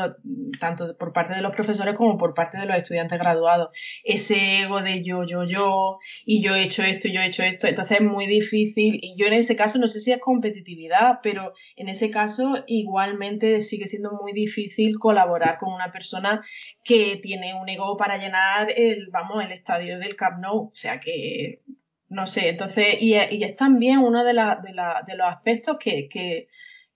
tanto 0.59 0.97
por 0.97 1.13
parte 1.13 1.35
de 1.35 1.41
los 1.41 1.53
profesores 1.53 1.95
como 1.95 2.17
por 2.17 2.33
parte 2.33 2.57
de 2.57 2.65
los 2.65 2.75
estudiantes 2.75 3.19
graduados, 3.19 3.69
ese 4.03 4.61
ego 4.61 4.81
de 4.81 5.03
yo, 5.03 5.23
yo, 5.23 5.43
yo, 5.43 5.99
y 6.25 6.41
yo 6.41 6.55
he 6.55 6.63
hecho 6.63 6.83
esto, 6.83 7.07
y 7.07 7.13
yo 7.13 7.21
he 7.21 7.27
hecho 7.27 7.43
esto, 7.43 7.67
entonces 7.67 7.99
es 7.99 8.05
muy 8.05 8.25
difícil, 8.25 8.99
y 9.01 9.15
yo 9.17 9.27
en 9.27 9.33
ese 9.33 9.55
caso 9.55 9.77
no 9.79 9.87
sé 9.87 9.99
si 9.99 10.11
es 10.11 10.19
competitividad, 10.19 11.19
pero 11.21 11.53
en 11.75 11.87
ese 11.87 12.09
caso 12.09 12.63
igualmente 12.67 13.61
sigue 13.61 13.87
siendo 13.87 14.11
muy 14.11 14.33
difícil 14.33 14.97
colaborar 14.97 15.59
con 15.59 15.71
una 15.73 15.91
persona 15.91 16.43
que 16.83 17.17
tiene 17.21 17.53
un 17.53 17.69
ego 17.69 17.95
para 17.97 18.17
llenar 18.17 18.71
el, 18.75 19.09
vamos, 19.11 19.43
el 19.43 19.51
estadio 19.51 19.99
del 19.99 20.15
Camp 20.15 20.39
Nou, 20.41 20.71
o 20.71 20.71
sea 20.73 20.99
que 20.99 21.61
no 22.07 22.25
sé, 22.27 22.49
entonces, 22.49 22.97
y, 22.99 23.15
es 23.15 23.55
también 23.55 23.97
uno 23.97 24.23
de, 24.23 24.33
de, 24.33 25.15
los 25.17 25.27
aspectos 25.27 25.77
que, 25.79 26.07
que 26.07 26.47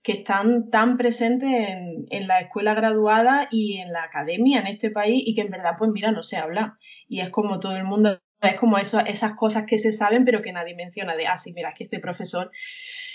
que 0.02 0.12
están 0.12 0.70
tan 0.70 0.96
presentes 0.96 1.50
en, 1.50 2.26
la 2.26 2.40
escuela 2.40 2.74
graduada 2.74 3.48
y 3.50 3.78
en 3.78 3.92
la 3.92 4.04
academia 4.04 4.60
en 4.60 4.66
este 4.66 4.90
país 4.90 5.22
y 5.26 5.34
que 5.34 5.42
en 5.42 5.50
verdad, 5.50 5.72
pues 5.78 5.90
mira, 5.90 6.10
no 6.10 6.22
se 6.22 6.38
habla. 6.38 6.78
Y 7.08 7.20
es 7.20 7.30
como 7.30 7.60
todo 7.60 7.76
el 7.76 7.84
mundo, 7.84 8.18
es 8.40 8.54
como 8.54 8.78
eso, 8.78 9.00
esas 9.00 9.34
cosas 9.34 9.64
que 9.66 9.76
se 9.76 9.92
saben 9.92 10.24
pero 10.24 10.40
que 10.40 10.52
nadie 10.52 10.74
menciona 10.74 11.16
de, 11.16 11.26
ah, 11.26 11.36
sí, 11.36 11.52
mira, 11.54 11.70
es 11.70 11.74
que 11.76 11.84
este 11.84 11.98
profesor. 11.98 12.50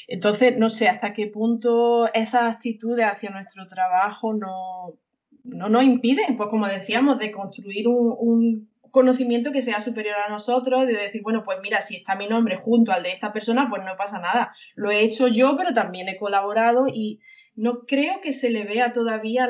Entonces, 0.07 0.57
no 0.57 0.69
sé 0.69 0.87
hasta 0.87 1.13
qué 1.13 1.27
punto 1.27 2.13
esas 2.13 2.55
actitudes 2.55 3.05
hacia 3.05 3.31
nuestro 3.31 3.65
trabajo 3.67 4.33
no, 4.33 4.99
no 5.43 5.69
nos 5.69 5.83
impiden, 5.83 6.37
pues 6.37 6.49
como 6.49 6.67
decíamos, 6.67 7.17
de 7.17 7.31
construir 7.31 7.87
un 7.87 8.69
conocimiento 8.95 9.51
que 9.51 9.61
sea 9.61 9.81
superior 9.81 10.15
a 10.25 10.31
nosotros, 10.31 10.87
de 10.87 10.93
decir, 10.93 11.21
bueno, 11.21 11.43
pues 11.43 11.59
mira, 11.61 11.81
si 11.81 11.97
está 11.97 12.15
mi 12.15 12.29
nombre 12.29 12.55
junto 12.55 12.93
al 12.93 13.03
de 13.03 13.11
esta 13.11 13.33
persona, 13.33 13.67
pues 13.69 13.83
no 13.83 13.97
pasa 13.97 14.21
nada. 14.21 14.55
Lo 14.73 14.89
he 14.89 15.01
hecho 15.01 15.27
yo, 15.27 15.57
pero 15.57 15.73
también 15.73 16.07
he 16.07 16.17
colaborado 16.17 16.87
y 16.87 17.19
no 17.55 17.81
creo 17.81 18.21
que 18.21 18.31
se 18.31 18.49
le 18.49 18.63
vea 18.63 18.93
todavía 18.93 19.49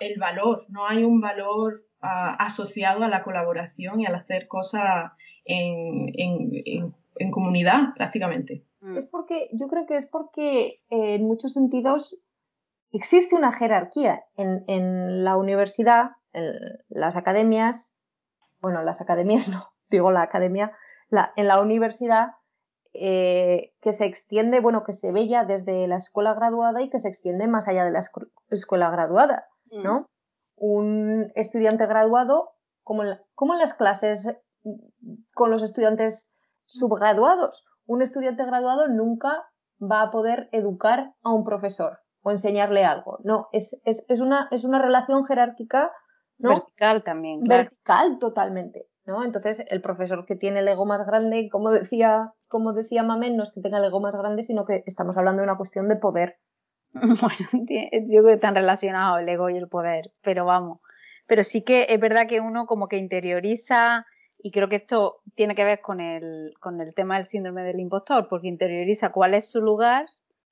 el 0.00 0.18
valor, 0.20 0.66
no 0.68 0.86
hay 0.86 1.04
un 1.04 1.22
valor 1.22 1.86
ah, 2.02 2.36
asociado 2.38 3.02
a 3.02 3.08
la 3.08 3.22
colaboración 3.22 4.00
y 4.00 4.06
al 4.06 4.14
hacer 4.14 4.46
cosas 4.46 5.12
en, 5.46 6.92
comunidad, 7.30 7.94
prácticamente. 7.96 8.62
Es 8.94 9.06
porque, 9.06 9.48
yo 9.52 9.68
creo 9.68 9.86
que 9.86 9.96
es 9.96 10.06
porque 10.06 10.82
eh, 10.90 11.14
en 11.14 11.24
muchos 11.24 11.54
sentidos 11.54 12.20
existe 12.92 13.34
una 13.34 13.52
jerarquía 13.52 14.24
en, 14.36 14.64
en 14.68 15.24
la 15.24 15.38
universidad, 15.38 16.10
en 16.34 16.52
las 16.90 17.16
academias, 17.16 17.95
bueno, 18.60 18.82
las 18.82 19.00
academias 19.00 19.48
no, 19.48 19.72
digo 19.90 20.10
la 20.10 20.22
academia, 20.22 20.76
en 21.36 21.46
la 21.46 21.60
universidad, 21.60 22.32
eh, 22.92 23.74
que 23.80 23.92
se 23.92 24.06
extiende, 24.06 24.60
bueno, 24.60 24.82
que 24.84 24.92
se 24.92 25.12
ve 25.12 25.28
ya 25.28 25.44
desde 25.44 25.86
la 25.86 25.96
escuela 25.96 26.34
graduada 26.34 26.82
y 26.82 26.90
que 26.90 26.98
se 26.98 27.08
extiende 27.08 27.46
más 27.46 27.68
allá 27.68 27.84
de 27.84 27.90
la 27.90 28.00
escuela 28.50 28.90
graduada, 28.90 29.46
mm. 29.70 29.82
¿no? 29.82 30.06
Un 30.56 31.30
estudiante 31.34 31.86
graduado, 31.86 32.52
como 32.82 33.04
en, 33.04 33.18
como 33.34 33.52
en 33.52 33.60
las 33.60 33.74
clases 33.74 34.34
con 35.34 35.50
los 35.50 35.62
estudiantes 35.62 36.32
subgraduados, 36.64 37.64
un 37.86 38.02
estudiante 38.02 38.44
graduado 38.44 38.88
nunca 38.88 39.44
va 39.80 40.02
a 40.02 40.10
poder 40.10 40.48
educar 40.52 41.14
a 41.22 41.32
un 41.32 41.44
profesor, 41.44 42.00
o 42.22 42.32
enseñarle 42.32 42.84
algo. 42.84 43.18
No, 43.22 43.48
es, 43.52 43.80
es, 43.84 44.04
es, 44.08 44.20
una, 44.20 44.48
es 44.50 44.64
una 44.64 44.82
relación 44.82 45.24
jerárquica. 45.26 45.92
¿No? 46.38 46.50
Vertical 46.50 47.02
también. 47.02 47.40
Claro. 47.42 47.64
Vertical 47.64 48.18
totalmente. 48.18 48.86
¿no? 49.06 49.24
Entonces, 49.24 49.58
el 49.68 49.80
profesor 49.80 50.26
que 50.26 50.36
tiene 50.36 50.60
el 50.60 50.68
ego 50.68 50.84
más 50.84 51.06
grande, 51.06 51.48
como 51.50 51.70
decía, 51.70 52.32
como 52.48 52.72
decía 52.72 53.02
Mamen, 53.02 53.36
no 53.36 53.44
es 53.44 53.52
que 53.52 53.60
tenga 53.60 53.78
el 53.78 53.84
ego 53.84 54.00
más 54.00 54.14
grande, 54.14 54.42
sino 54.42 54.66
que 54.66 54.82
estamos 54.86 55.16
hablando 55.16 55.42
de 55.42 55.48
una 55.48 55.56
cuestión 55.56 55.88
de 55.88 55.96
poder. 55.96 56.38
Bueno, 56.92 57.66
yo 57.68 58.22
creo 58.22 58.24
que 58.24 58.32
están 58.32 58.54
relacionados 58.54 59.20
el 59.20 59.28
ego 59.28 59.50
y 59.50 59.56
el 59.56 59.68
poder, 59.68 60.12
pero 60.22 60.46
vamos. 60.46 60.80
Pero 61.26 61.44
sí 61.44 61.62
que 61.62 61.86
es 61.90 62.00
verdad 62.00 62.26
que 62.26 62.40
uno 62.40 62.66
como 62.66 62.88
que 62.88 62.96
interioriza, 62.96 64.06
y 64.38 64.50
creo 64.50 64.68
que 64.68 64.76
esto 64.76 65.18
tiene 65.34 65.54
que 65.54 65.64
ver 65.64 65.80
con 65.80 66.00
el, 66.00 66.54
con 66.58 66.80
el 66.80 66.94
tema 66.94 67.16
del 67.16 67.26
síndrome 67.26 67.64
del 67.64 67.80
impostor, 67.80 68.28
porque 68.28 68.48
interioriza 68.48 69.12
cuál 69.12 69.34
es 69.34 69.50
su 69.50 69.60
lugar 69.60 70.06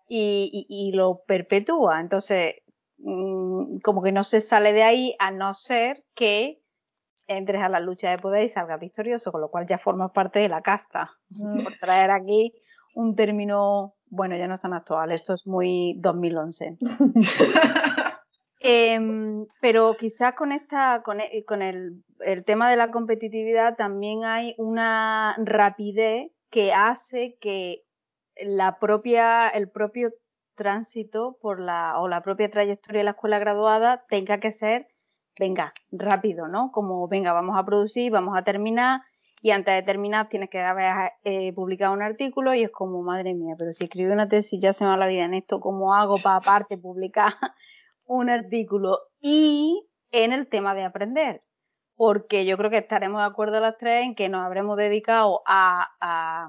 y, 0.06 0.50
y, 0.52 0.88
y 0.88 0.92
lo 0.92 1.22
perpetúa. 1.26 2.00
Entonces, 2.00 2.56
mmm, 2.98 3.78
como 3.80 4.02
que 4.02 4.12
no 4.12 4.24
se 4.24 4.40
sale 4.40 4.72
de 4.72 4.82
ahí 4.82 5.16
a 5.18 5.30
no 5.30 5.54
ser 5.54 6.04
que 6.14 6.60
entres 7.26 7.62
a 7.62 7.68
la 7.68 7.80
lucha 7.80 8.10
de 8.10 8.18
poder 8.18 8.44
y 8.44 8.48
salgas 8.48 8.80
victorioso, 8.80 9.32
con 9.32 9.40
lo 9.40 9.50
cual 9.50 9.66
ya 9.66 9.78
formas 9.78 10.10
parte 10.12 10.40
de 10.40 10.48
la 10.48 10.62
casta. 10.62 11.12
Mm. 11.30 11.62
Por 11.62 11.72
traer 11.78 12.10
aquí 12.10 12.52
un 12.94 13.16
término, 13.16 13.94
bueno, 14.06 14.36
ya 14.36 14.46
no 14.46 14.54
es 14.54 14.60
tan 14.60 14.74
actual, 14.74 15.12
esto 15.12 15.34
es 15.34 15.46
muy 15.46 15.94
2011. 16.00 16.78
eh, 18.60 19.00
pero 19.60 19.96
quizás 19.98 20.34
con 20.34 20.52
esta, 20.52 21.02
con, 21.02 21.20
e, 21.20 21.44
con 21.44 21.62
el, 21.62 22.04
el, 22.20 22.44
tema 22.44 22.70
de 22.70 22.76
la 22.76 22.90
competitividad 22.90 23.76
también 23.76 24.24
hay 24.24 24.54
una 24.58 25.34
rapidez 25.38 26.30
que 26.50 26.72
hace 26.72 27.36
que 27.40 27.84
la 28.36 28.78
propia, 28.78 29.48
el 29.48 29.70
propio 29.70 30.12
tránsito 30.54 31.36
por 31.40 31.60
la, 31.60 31.98
o 32.00 32.08
la 32.08 32.22
propia 32.22 32.50
trayectoria 32.50 33.00
de 33.00 33.04
la 33.04 33.10
escuela 33.12 33.38
graduada 33.38 34.04
tenga 34.08 34.38
que 34.38 34.52
ser, 34.52 34.88
venga, 35.38 35.74
rápido, 35.90 36.48
¿no? 36.48 36.70
Como, 36.72 37.06
venga, 37.08 37.32
vamos 37.32 37.58
a 37.58 37.64
producir, 37.64 38.10
vamos 38.10 38.36
a 38.36 38.42
terminar, 38.42 39.00
y 39.44 39.50
antes 39.50 39.74
de 39.74 39.82
terminar 39.82 40.30
tienes 40.30 40.48
que 40.48 40.58
haber 40.58 41.12
eh, 41.22 41.52
publicado 41.52 41.92
un 41.92 42.00
artículo 42.00 42.54
y 42.54 42.62
es 42.62 42.70
como, 42.70 43.02
madre 43.02 43.34
mía, 43.34 43.54
pero 43.58 43.72
si 43.72 43.84
escribí 43.84 44.10
una 44.10 44.26
tesis 44.26 44.58
ya 44.58 44.72
se 44.72 44.84
me 44.84 44.90
va 44.90 44.96
la 44.96 45.06
vida 45.06 45.24
en 45.24 45.34
esto, 45.34 45.60
¿cómo 45.60 45.94
hago 45.94 46.16
para 46.16 46.36
aparte 46.36 46.78
publicar 46.78 47.34
un 48.06 48.30
artículo? 48.30 49.00
Y 49.20 49.86
en 50.12 50.32
el 50.32 50.48
tema 50.48 50.74
de 50.74 50.84
aprender, 50.84 51.42
porque 51.94 52.46
yo 52.46 52.56
creo 52.56 52.70
que 52.70 52.78
estaremos 52.78 53.20
de 53.20 53.26
acuerdo 53.26 53.60
las 53.60 53.76
tres 53.76 54.04
en 54.04 54.14
que 54.14 54.30
nos 54.30 54.46
habremos 54.46 54.78
dedicado 54.78 55.42
a, 55.46 55.90
a 56.00 56.48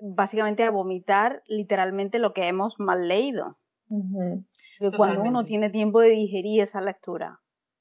básicamente 0.00 0.64
a 0.64 0.70
vomitar 0.70 1.42
literalmente 1.46 2.18
lo 2.18 2.32
que 2.32 2.48
hemos 2.48 2.78
mal 2.78 3.08
leído. 3.08 3.56
Uh 3.88 4.02
-huh. 4.02 4.96
Cuando 4.96 5.22
uno 5.22 5.44
tiene 5.44 5.70
tiempo 5.70 6.00
de 6.00 6.10
digerir 6.10 6.60
esa 6.62 6.80
lectura, 6.80 7.40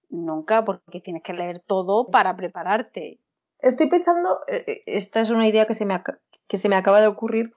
nunca, 0.09 0.63
porque 0.63 1.01
tienes 1.01 1.23
que 1.23 1.33
leer 1.33 1.59
todo 1.59 2.07
para 2.07 2.35
prepararte. 2.35 3.19
Estoy 3.59 3.89
pensando, 3.89 4.39
eh, 4.47 4.81
esta 4.85 5.21
es 5.21 5.29
una 5.29 5.47
idea 5.47 5.65
que 5.65 5.73
se 5.73 5.85
me, 5.85 6.01
que 6.47 6.57
se 6.57 6.69
me 6.69 6.75
acaba 6.75 7.01
de 7.01 7.07
ocurrir, 7.07 7.53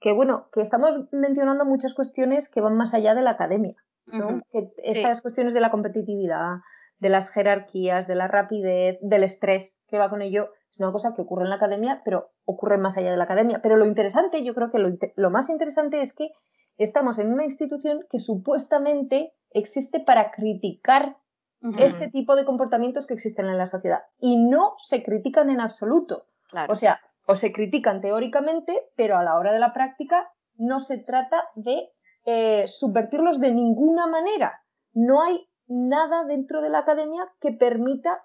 que 0.00 0.12
bueno, 0.12 0.48
que 0.52 0.60
estamos 0.60 0.96
mencionando 1.12 1.64
muchas 1.64 1.94
cuestiones 1.94 2.48
que 2.48 2.60
van 2.60 2.76
más 2.76 2.94
allá 2.94 3.14
de 3.14 3.22
la 3.22 3.30
academia, 3.30 3.76
¿no? 4.06 4.26
Uh 4.26 4.30
-huh. 4.30 4.42
que 4.52 4.68
estas 4.82 5.16
sí. 5.16 5.22
cuestiones 5.22 5.54
de 5.54 5.60
la 5.60 5.70
competitividad, 5.70 6.58
de 6.98 7.08
las 7.08 7.30
jerarquías, 7.30 8.06
de 8.06 8.14
la 8.14 8.28
rapidez, 8.28 8.98
del 9.00 9.24
estrés 9.24 9.78
que 9.88 9.98
va 9.98 10.10
con 10.10 10.22
ello, 10.22 10.50
es 10.78 10.80
una 10.80 10.92
cosa 10.92 11.12
que 11.12 11.22
ocurre 11.22 11.42
en 11.42 11.50
la 11.50 11.56
academia, 11.56 12.02
pero 12.04 12.30
ocurre 12.44 12.78
más 12.78 12.96
allá 12.96 13.10
de 13.10 13.16
la 13.16 13.24
academia. 13.24 13.60
Pero 13.60 13.76
lo 13.76 13.84
interesante, 13.84 14.44
yo 14.44 14.54
creo 14.54 14.70
que 14.70 14.78
lo, 14.78 14.88
lo 15.16 15.30
más 15.30 15.50
interesante 15.50 16.02
es 16.02 16.12
que 16.12 16.30
estamos 16.76 17.18
en 17.18 17.32
una 17.32 17.44
institución 17.44 18.06
que 18.08 18.20
supuestamente 18.20 19.32
existe 19.50 19.98
para 19.98 20.30
criticar 20.30 21.16
uh 21.62 21.70
-huh. 21.70 21.82
este 21.82 22.08
tipo 22.08 22.36
de 22.36 22.44
comportamientos 22.44 23.08
que 23.08 23.14
existen 23.14 23.46
en 23.46 23.58
la 23.58 23.66
sociedad 23.66 24.02
y 24.20 24.36
no 24.36 24.74
se 24.78 25.02
critican 25.02 25.50
en 25.50 25.60
absoluto. 25.60 26.26
Claro. 26.48 26.72
O 26.72 26.76
sea, 26.76 27.00
o 27.26 27.34
se 27.34 27.52
critican 27.52 28.00
teóricamente, 28.00 28.88
pero 28.94 29.18
a 29.18 29.24
la 29.24 29.36
hora 29.36 29.52
de 29.52 29.58
la 29.58 29.72
práctica 29.72 30.30
no 30.56 30.78
se 30.78 30.98
trata 30.98 31.48
de 31.56 31.90
eh, 32.24 32.68
subvertirlos 32.68 33.40
de 33.40 33.52
ninguna 33.52 34.06
manera. 34.06 34.62
No 34.92 35.22
hay 35.22 35.44
nada 35.66 36.24
dentro 36.24 36.62
de 36.62 36.70
la 36.70 36.78
academia 36.78 37.28
que 37.40 37.50
permita 37.50 38.22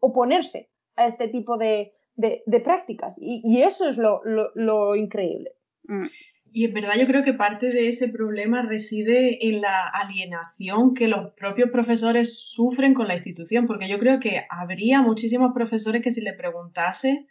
oponerse 0.00 0.71
a 0.96 1.06
este 1.06 1.28
tipo 1.28 1.56
de, 1.56 1.92
de, 2.16 2.42
de 2.46 2.60
prácticas. 2.60 3.14
Y, 3.18 3.42
y, 3.44 3.62
eso 3.62 3.88
es 3.88 3.96
lo, 3.96 4.22
lo, 4.24 4.50
lo 4.54 4.96
increíble. 4.96 5.52
Mm. 5.84 6.06
Y 6.54 6.66
es 6.66 6.74
verdad, 6.74 6.96
yo 6.98 7.06
creo 7.06 7.24
que 7.24 7.32
parte 7.32 7.68
de 7.68 7.88
ese 7.88 8.08
problema 8.08 8.60
reside 8.60 9.48
en 9.48 9.62
la 9.62 9.88
alienación 9.88 10.92
que 10.92 11.08
los 11.08 11.32
propios 11.32 11.70
profesores 11.70 12.38
sufren 12.38 12.92
con 12.92 13.08
la 13.08 13.14
institución, 13.14 13.66
porque 13.66 13.88
yo 13.88 13.98
creo 13.98 14.20
que 14.20 14.44
habría 14.50 15.00
muchísimos 15.00 15.52
profesores 15.54 16.02
que 16.02 16.10
si 16.10 16.20
le 16.20 16.34
preguntase 16.34 17.26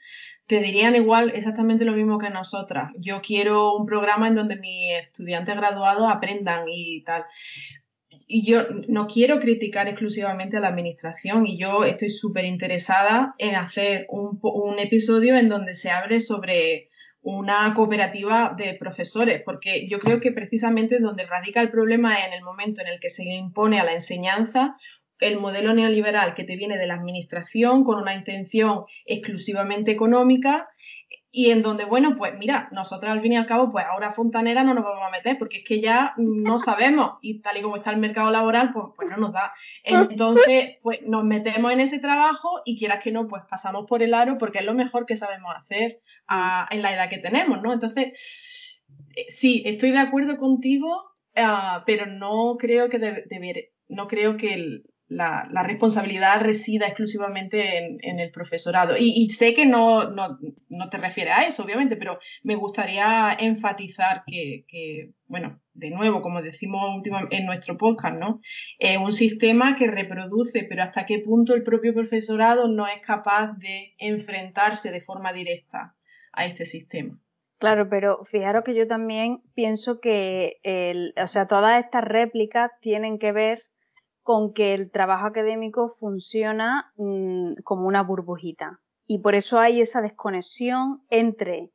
te 0.48 0.60
dirían 0.60 0.96
igual 0.96 1.32
exactamente 1.36 1.86
lo 1.86 1.94
mismo 1.94 2.18
que 2.18 2.30
nosotras. 2.30 2.92
Yo 2.98 3.22
quiero 3.22 3.74
un 3.76 3.86
programa 3.86 4.28
en 4.28 4.36
donde 4.36 4.58
mis 4.58 4.92
estudiantes 5.02 5.56
graduados 5.56 6.08
aprendan 6.12 6.66
y 6.68 7.04
tal 7.04 7.24
y 8.34 8.46
yo 8.46 8.64
no 8.88 9.08
quiero 9.08 9.42
criticar 9.42 9.90
exclusivamente 9.90 10.56
a 10.56 10.62
la 10.62 10.70
administración 10.70 11.46
y 11.46 11.58
yo 11.58 11.84
estoy 11.84 12.08
súper 12.08 12.46
interesada 12.46 13.36
en 13.38 13.56
hacer 13.56 14.06
un, 14.08 14.40
un, 14.42 14.80
episodio 14.80 15.36
en 15.36 15.50
donde 15.50 15.74
se 15.74 15.92
hable 15.92 16.22
sobre 16.22 16.88
una 17.22 17.74
cooperativa 17.74 18.56
de 18.58 18.76
profesores, 18.76 19.42
porque 19.44 19.86
yo 19.90 20.00
creo 20.00 20.22
que 20.22 20.32
precisamente 20.32 21.00
donde 21.00 21.26
radica 21.26 21.60
el 21.60 21.72
problema 21.72 22.20
es 22.20 22.28
en 22.28 22.34
el 22.34 22.44
momento 22.44 22.82
en 22.82 22.88
el 22.88 23.02
que 23.02 23.10
se 23.10 23.26
impone 23.26 23.82
a 23.82 23.84
la 23.84 23.94
enseñanza 23.94 24.78
el 25.20 25.40
modelo 25.40 25.74
neoliberal 25.74 26.34
que 26.34 26.44
te 26.44 26.56
viene 26.56 26.78
de 26.78 26.88
la 26.88 26.96
administración 26.96 27.84
con 27.84 28.00
una 28.00 28.16
intención 28.16 28.86
exclusivamente 29.06 29.92
económica 29.92 30.68
y 31.34 31.52
en 31.52 31.62
donde, 31.62 31.86
bueno, 31.86 32.18
pues 32.18 32.38
mira, 32.38 32.68
nosotros 32.74 33.10
al 33.10 33.22
fin 33.22 33.32
y 33.32 33.38
al 33.38 33.46
cabo, 33.46 33.72
pues 33.72 33.86
ahora 33.90 34.12
fontanera 34.12 34.66
no 34.66 34.74
nos 34.74 34.84
vamos 34.84 35.08
a 35.08 35.12
meter 35.12 35.38
porque 35.38 35.60
es 35.60 35.64
que 35.64 35.80
ya 35.80 36.14
no 36.18 36.60
sabemos 36.60 37.20
y 37.22 37.40
tal 37.40 37.58
y 37.58 37.62
como 37.62 37.78
está 37.78 37.92
el 37.92 38.02
mercado 38.02 38.30
laboral, 38.32 38.72
pues, 38.74 38.88
pues 38.98 39.10
no 39.10 39.16
nos 39.16 39.32
da. 39.32 39.54
Entonces, 39.86 40.78
pues 40.82 41.00
nos 41.04 41.24
metemos 41.24 41.72
en 41.72 41.80
ese 41.80 42.00
trabajo 42.00 42.62
y 42.66 42.78
quieras 42.78 43.02
que 43.02 43.14
no, 43.14 43.30
pues 43.30 43.44
pasamos 43.50 43.86
por 43.88 44.04
el 44.04 44.14
aro 44.14 44.38
porque 44.38 44.60
es 44.60 44.66
lo 44.66 44.74
mejor 44.74 45.06
que 45.06 45.16
sabemos 45.16 45.54
hacer 45.56 46.02
en 46.70 46.82
la 46.82 46.94
edad 46.94 47.10
que 47.10 47.20
tenemos, 47.20 47.62
¿no? 47.62 47.72
Entonces, 47.72 48.82
sí, 49.30 49.64
estoy 49.66 49.92
de 49.92 50.00
acuerdo 50.00 50.38
contigo, 50.38 51.14
uh, 51.38 51.82
pero 51.86 52.08
no 52.08 52.58
creo 52.60 52.90
que 52.90 53.00
de, 53.00 53.72
no 53.88 54.08
creo 54.08 54.36
que 54.36 54.54
el, 54.54 54.84
la, 55.12 55.64
responsabilidad 55.64 56.42
resida 56.42 56.88
exclusivamente 56.88 57.78
en, 57.78 58.20
el 58.20 58.32
profesorado. 58.32 58.96
Y, 58.98 59.30
sé 59.30 59.54
que 59.54 59.66
no, 59.66 60.10
no, 60.10 60.40
no, 60.70 60.90
te 60.90 60.98
refiere 60.98 61.32
a 61.32 61.44
eso, 61.44 61.64
obviamente, 61.64 61.98
pero 61.98 62.20
me 62.44 62.56
gustaría 62.56 63.36
enfatizar 63.38 64.24
que, 64.26 64.64
que 64.68 65.12
bueno, 65.28 65.60
de 65.74 65.90
nuevo, 65.90 66.22
como 66.22 66.42
decimos 66.42 67.04
en 67.30 67.46
nuestro 67.46 67.78
podcast, 67.78 68.18
¿no? 68.18 68.42
Es 68.80 68.98
un 68.98 69.12
sistema 69.12 69.76
que 69.76 69.88
reproduce, 69.88 70.64
pero 70.64 70.84
hasta 70.84 71.06
qué 71.06 71.20
punto 71.20 71.56
el 71.56 71.64
propio 71.64 71.94
profesorado 71.94 72.70
no 72.70 72.88
es 72.88 73.02
capaz 73.02 73.58
de 73.58 73.94
enfrentarse 73.98 74.92
de 74.92 75.02
forma 75.02 75.34
directa 75.34 75.96
a 76.32 76.46
este 76.46 76.64
sistema. 76.64 77.20
Claro, 77.60 77.90
pero 77.90 78.24
fijaros 78.26 78.64
que 78.64 78.74
yo 78.74 78.88
también 78.88 79.42
pienso 79.54 80.00
que, 80.00 80.58
el, 80.64 81.14
o 81.22 81.28
sea, 81.28 81.48
todas 81.48 81.84
estas 81.84 82.04
réplicas 82.04 82.72
tienen 82.80 83.20
que 83.20 83.34
ver 83.34 83.71
con 84.24 84.54
que 84.54 84.74
el 84.74 84.92
trabajo 84.92 85.26
académico 85.26 85.96
funciona 86.00 86.92
mmm, 86.98 87.54
como 87.64 87.88
una 87.88 88.04
burbujita. 88.04 88.80
Y 89.08 89.20
por 89.20 89.36
eso 89.36 89.60
hay 89.60 89.82
esa 89.82 90.02
desconexión 90.02 91.04
entre 91.10 91.72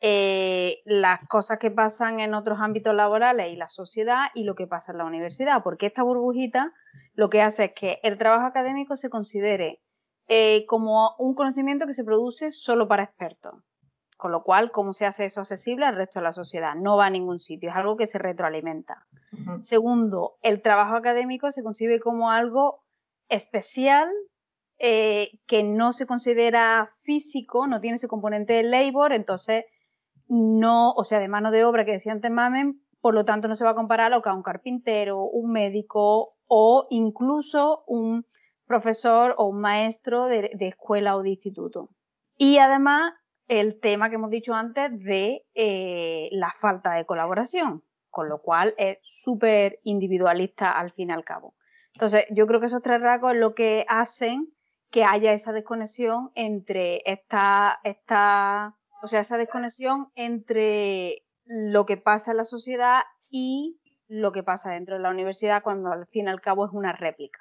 eh, 0.00 0.78
las 0.84 1.20
cosas 1.28 1.58
que 1.58 1.70
pasan 1.70 2.20
en 2.20 2.34
otros 2.34 2.58
ámbitos 2.60 2.94
laborales 2.94 3.52
y 3.52 3.56
la 3.56 3.68
sociedad 3.68 4.26
y 4.34 4.44
lo 4.44 4.54
que 4.54 4.66
pasa 4.66 4.92
en 4.92 4.98
la 4.98 5.04
universidad. 5.04 5.62
Porque 5.62 5.86
esta 5.86 6.02
burbujita 6.02 6.72
lo 7.14 7.30
que 7.30 7.42
hace 7.42 7.64
es 7.66 7.72
que 7.72 8.00
el 8.02 8.18
trabajo 8.18 8.46
académico 8.46 8.96
se 8.96 9.10
considere 9.10 9.82
eh, 10.28 10.64
como 10.66 11.14
un 11.18 11.34
conocimiento 11.34 11.86
que 11.86 11.94
se 11.94 12.04
produce 12.04 12.52
solo 12.52 12.88
para 12.88 13.04
expertos. 13.04 13.54
Con 14.22 14.30
lo 14.30 14.44
cual, 14.44 14.70
¿cómo 14.70 14.92
se 14.92 15.04
hace 15.04 15.24
eso 15.24 15.40
accesible 15.40 15.84
al 15.84 15.96
resto 15.96 16.20
de 16.20 16.22
la 16.22 16.32
sociedad? 16.32 16.76
No 16.76 16.96
va 16.96 17.06
a 17.06 17.10
ningún 17.10 17.40
sitio, 17.40 17.70
es 17.70 17.74
algo 17.74 17.96
que 17.96 18.06
se 18.06 18.18
retroalimenta. 18.18 19.04
Uh 19.32 19.36
-huh. 19.36 19.62
Segundo, 19.64 20.36
el 20.42 20.62
trabajo 20.62 20.94
académico 20.94 21.50
se 21.50 21.64
concibe 21.64 21.98
como 21.98 22.30
algo 22.30 22.84
especial 23.28 24.08
eh, 24.78 25.40
que 25.48 25.64
no 25.64 25.92
se 25.92 26.06
considera 26.06 26.92
físico, 27.02 27.66
no 27.66 27.80
tiene 27.80 27.96
ese 27.96 28.06
componente 28.06 28.52
de 28.52 28.62
labor, 28.62 29.12
entonces 29.12 29.64
no, 30.28 30.92
o 30.92 31.02
sea, 31.02 31.18
de 31.18 31.26
mano 31.26 31.50
de 31.50 31.64
obra 31.64 31.84
que 31.84 31.90
decía 31.90 32.12
antes 32.12 32.30
Mamen, 32.30 32.80
por 33.00 33.14
lo 33.14 33.24
tanto 33.24 33.48
no 33.48 33.56
se 33.56 33.64
va 33.64 33.70
a 33.70 33.74
comparar 33.74 34.06
a 34.06 34.16
lo 34.16 34.22
que 34.22 34.28
a 34.28 34.34
un 34.34 34.44
carpintero, 34.44 35.24
un 35.24 35.50
médico 35.50 36.36
o 36.46 36.86
incluso 36.90 37.82
un 37.88 38.24
profesor 38.66 39.34
o 39.36 39.46
un 39.46 39.60
maestro 39.60 40.26
de, 40.26 40.52
de 40.54 40.68
escuela 40.68 41.16
o 41.16 41.24
de 41.24 41.30
instituto. 41.30 41.88
Y 42.38 42.58
además 42.58 43.14
el 43.60 43.80
tema 43.80 44.08
que 44.08 44.14
hemos 44.14 44.30
dicho 44.30 44.54
antes 44.54 44.98
de 45.04 45.44
eh, 45.54 46.28
la 46.32 46.54
falta 46.60 46.94
de 46.94 47.04
colaboración. 47.04 47.82
con 48.08 48.28
lo 48.28 48.42
cual 48.42 48.74
es 48.76 48.98
súper 49.00 49.80
individualista 49.84 50.70
al 50.70 50.92
fin 50.92 51.08
y 51.08 51.12
al 51.12 51.24
cabo. 51.24 51.54
Entonces, 51.94 52.26
yo 52.28 52.46
creo 52.46 52.60
que 52.60 52.66
esos 52.66 52.82
tres 52.82 53.00
rasgos 53.00 53.32
es 53.32 53.38
lo 53.38 53.54
que 53.54 53.86
hacen 53.88 54.52
que 54.90 55.04
haya 55.04 55.32
esa 55.32 55.52
desconexión 55.54 56.30
entre 56.34 57.00
esta, 57.06 57.80
esta, 57.84 58.76
o 59.02 59.06
sea, 59.06 59.20
esa 59.20 59.38
desconexión 59.38 60.08
entre 60.14 61.24
lo 61.46 61.86
que 61.86 61.96
pasa 61.96 62.32
en 62.32 62.36
la 62.36 62.44
sociedad 62.44 63.00
y 63.30 63.80
lo 64.08 64.32
que 64.32 64.42
pasa 64.42 64.72
dentro 64.72 64.96
de 64.96 65.02
la 65.02 65.10
universidad 65.10 65.62
cuando 65.62 65.90
al 65.90 66.06
fin 66.08 66.26
y 66.26 66.28
al 66.28 66.42
cabo 66.42 66.66
es 66.66 66.72
una 66.72 66.92
réplica. 66.92 67.40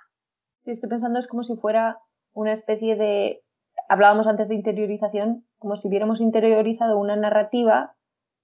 Estoy 0.64 0.90
pensando 0.90 1.20
es 1.20 1.28
como 1.28 1.44
si 1.44 1.58
fuera 1.58 2.00
una 2.32 2.54
especie 2.54 2.96
de, 2.96 3.44
hablábamos 3.90 4.26
antes 4.26 4.48
de 4.48 4.56
interiorización, 4.56 5.46
como 5.62 5.76
si 5.76 5.88
hubiéramos 5.88 6.22
interiorizado 6.22 6.98
una 6.98 7.16
narrativa 7.16 7.96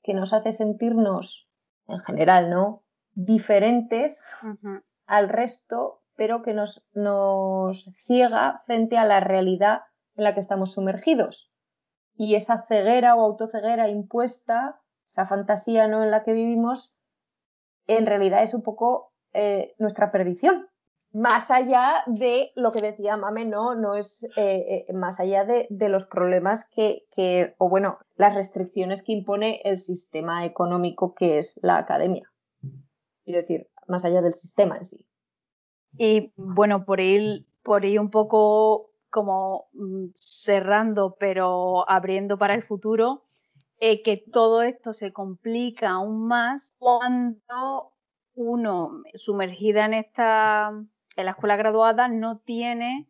que 0.03 0.13
nos 0.13 0.33
hace 0.33 0.53
sentirnos, 0.53 1.49
en 1.87 1.97
general, 2.01 2.51
¿no? 2.51 2.83
Diferentes 3.15 4.23
al 5.07 5.27
resto, 5.27 6.03
pero 6.15 6.43
que 6.43 6.53
nos, 6.53 6.85
nos 6.93 7.89
ciega 8.05 8.61
frente 8.67 8.99
a 8.99 9.05
la 9.05 9.19
realidad 9.19 9.81
en 10.15 10.25
la 10.25 10.35
que 10.35 10.41
estamos 10.41 10.73
sumergidos. 10.73 11.51
Y 12.13 12.35
esa 12.35 12.67
ceguera 12.67 13.15
o 13.15 13.21
autoceguera 13.21 13.89
impuesta, 13.89 14.79
esa 15.11 15.25
fantasía 15.25 15.87
¿no? 15.87 16.03
en 16.03 16.11
la 16.11 16.23
que 16.23 16.33
vivimos, 16.33 17.01
en 17.87 18.05
realidad 18.05 18.43
es 18.43 18.53
un 18.53 18.61
poco 18.61 19.11
eh, 19.33 19.73
nuestra 19.79 20.11
perdición. 20.11 20.67
Más 21.17 21.49
allá 21.49 22.03
de 22.05 22.51
lo 22.53 22.71
que 22.71 22.79
decía 22.79 23.17
Mame, 23.17 23.43
no, 23.45 23.73
no 23.73 23.95
es 23.95 24.23
eh, 24.35 24.85
eh, 24.87 24.93
más 24.93 25.19
allá 25.19 25.45
de, 25.45 25.65
de 25.71 25.89
los 25.89 26.05
problemas 26.05 26.69
que, 26.69 27.07
que, 27.15 27.55
o 27.57 27.69
bueno, 27.69 27.97
las 28.17 28.35
restricciones 28.35 29.01
que 29.01 29.13
impone 29.13 29.61
el 29.63 29.79
sistema 29.79 30.45
económico 30.45 31.15
que 31.15 31.39
es 31.39 31.59
la 31.63 31.79
academia. 31.79 32.31
Quiero 33.25 33.41
decir, 33.41 33.67
más 33.87 34.05
allá 34.05 34.21
del 34.21 34.35
sistema 34.35 34.77
en 34.77 34.85
sí. 34.85 35.07
Y 35.97 36.33
bueno, 36.35 36.85
por 36.85 36.99
ir, 36.99 37.47
por 37.63 37.83
ir 37.83 37.99
un 37.99 38.11
poco 38.11 38.91
como 39.09 39.69
mm, 39.73 40.09
cerrando, 40.13 41.15
pero 41.19 41.89
abriendo 41.89 42.37
para 42.37 42.53
el 42.53 42.61
futuro, 42.61 43.23
eh, 43.79 44.03
que 44.03 44.23
todo 44.31 44.61
esto 44.61 44.93
se 44.93 45.11
complica 45.13 45.89
aún 45.89 46.27
más 46.27 46.75
cuando 46.77 47.93
uno 48.35 49.01
sumergida 49.15 49.85
en 49.85 49.95
esta 49.95 50.71
la 51.23 51.31
escuela 51.31 51.55
graduada 51.55 52.07
no 52.07 52.39
tiene 52.39 53.07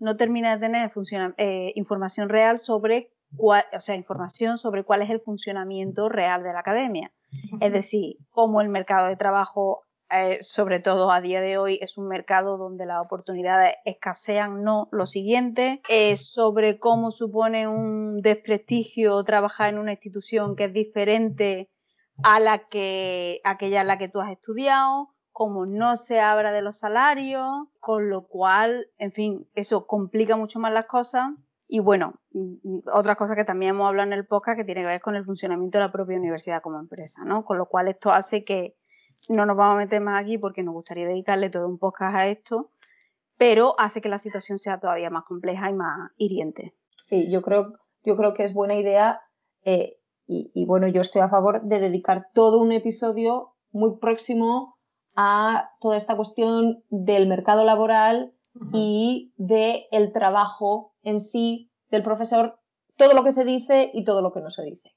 no 0.00 0.16
termina 0.16 0.56
de 0.56 0.66
tener 0.66 0.90
eh, 1.36 1.72
información 1.76 2.28
real 2.28 2.58
sobre 2.58 3.12
cuál, 3.36 3.64
o 3.72 3.80
sea, 3.80 3.94
información 3.94 4.56
sobre 4.56 4.82
cuál 4.82 5.02
es 5.02 5.10
el 5.10 5.20
funcionamiento 5.20 6.08
real 6.08 6.42
de 6.42 6.52
la 6.52 6.60
academia. 6.60 7.12
Es 7.60 7.72
decir, 7.72 8.16
cómo 8.30 8.60
el 8.60 8.70
mercado 8.70 9.06
de 9.06 9.16
trabajo 9.16 9.82
eh, 10.12 10.42
sobre 10.42 10.80
todo 10.80 11.12
a 11.12 11.20
día 11.20 11.40
de 11.40 11.56
hoy, 11.56 11.78
es 11.80 11.96
un 11.96 12.08
mercado 12.08 12.56
donde 12.56 12.84
las 12.84 13.00
oportunidades 13.00 13.76
escasean, 13.84 14.64
no 14.64 14.88
lo 14.90 15.06
siguiente, 15.06 15.80
sobre 16.16 16.80
cómo 16.80 17.12
supone 17.12 17.68
un 17.68 18.20
desprestigio 18.20 19.22
trabajar 19.22 19.72
en 19.72 19.78
una 19.78 19.92
institución 19.92 20.56
que 20.56 20.64
es 20.64 20.72
diferente 20.72 21.70
a 22.24 22.40
la 22.40 22.66
que 22.66 23.40
aquella 23.44 23.82
en 23.82 23.86
la 23.86 23.98
que 23.98 24.08
tú 24.08 24.20
has 24.20 24.32
estudiado, 24.32 25.14
cómo 25.40 25.64
no 25.64 25.96
se 25.96 26.20
habla 26.20 26.52
de 26.52 26.60
los 26.60 26.76
salarios, 26.76 27.48
con 27.78 28.10
lo 28.10 28.26
cual, 28.26 28.88
en 28.98 29.10
fin, 29.10 29.48
eso 29.54 29.86
complica 29.86 30.36
mucho 30.36 30.60
más 30.60 30.70
las 30.70 30.84
cosas. 30.84 31.30
Y 31.66 31.80
bueno, 31.80 32.16
otra 32.92 33.16
cosa 33.16 33.34
que 33.34 33.46
también 33.46 33.70
hemos 33.70 33.88
hablado 33.88 34.06
en 34.08 34.12
el 34.12 34.26
podcast 34.26 34.58
que 34.58 34.66
tiene 34.66 34.82
que 34.82 34.88
ver 34.88 35.00
con 35.00 35.16
el 35.16 35.24
funcionamiento 35.24 35.78
de 35.78 35.84
la 35.84 35.92
propia 35.92 36.18
universidad 36.18 36.60
como 36.60 36.78
empresa, 36.78 37.24
¿no? 37.24 37.46
Con 37.46 37.56
lo 37.56 37.64
cual 37.64 37.88
esto 37.88 38.12
hace 38.12 38.44
que 38.44 38.76
no 39.30 39.46
nos 39.46 39.56
vamos 39.56 39.76
a 39.76 39.78
meter 39.78 40.02
más 40.02 40.22
aquí 40.22 40.36
porque 40.36 40.62
nos 40.62 40.74
gustaría 40.74 41.08
dedicarle 41.08 41.48
todo 41.48 41.66
un 41.66 41.78
podcast 41.78 42.16
a 42.16 42.26
esto, 42.26 42.70
pero 43.38 43.80
hace 43.80 44.02
que 44.02 44.10
la 44.10 44.18
situación 44.18 44.58
sea 44.58 44.78
todavía 44.78 45.08
más 45.08 45.24
compleja 45.24 45.70
y 45.70 45.72
más 45.72 46.10
hiriente. 46.18 46.74
Sí, 47.06 47.30
yo 47.30 47.40
creo, 47.40 47.78
yo 48.04 48.14
creo 48.18 48.34
que 48.34 48.44
es 48.44 48.52
buena 48.52 48.74
idea 48.74 49.22
eh, 49.64 49.96
y, 50.26 50.66
bueno, 50.66 50.86
yo 50.86 51.00
estoy 51.00 51.22
a 51.22 51.30
favor 51.30 51.62
de 51.62 51.80
dedicar 51.80 52.28
todo 52.34 52.60
un 52.60 52.72
episodio 52.72 53.54
muy 53.72 53.96
próximo 53.96 54.76
a 55.16 55.70
toda 55.80 55.96
esta 55.96 56.16
cuestión 56.16 56.82
del 56.88 57.28
mercado 57.28 57.64
laboral 57.64 58.32
y 58.72 59.32
del 59.36 59.82
el 59.90 60.12
trabajo 60.12 60.94
en 61.02 61.20
sí 61.20 61.70
del 61.90 62.02
profesor, 62.02 62.58
todo 62.96 63.14
lo 63.14 63.24
que 63.24 63.32
se 63.32 63.44
dice 63.44 63.90
y 63.92 64.04
todo 64.04 64.22
lo 64.22 64.32
que 64.32 64.40
no 64.40 64.50
se 64.50 64.62
dice. 64.62 64.90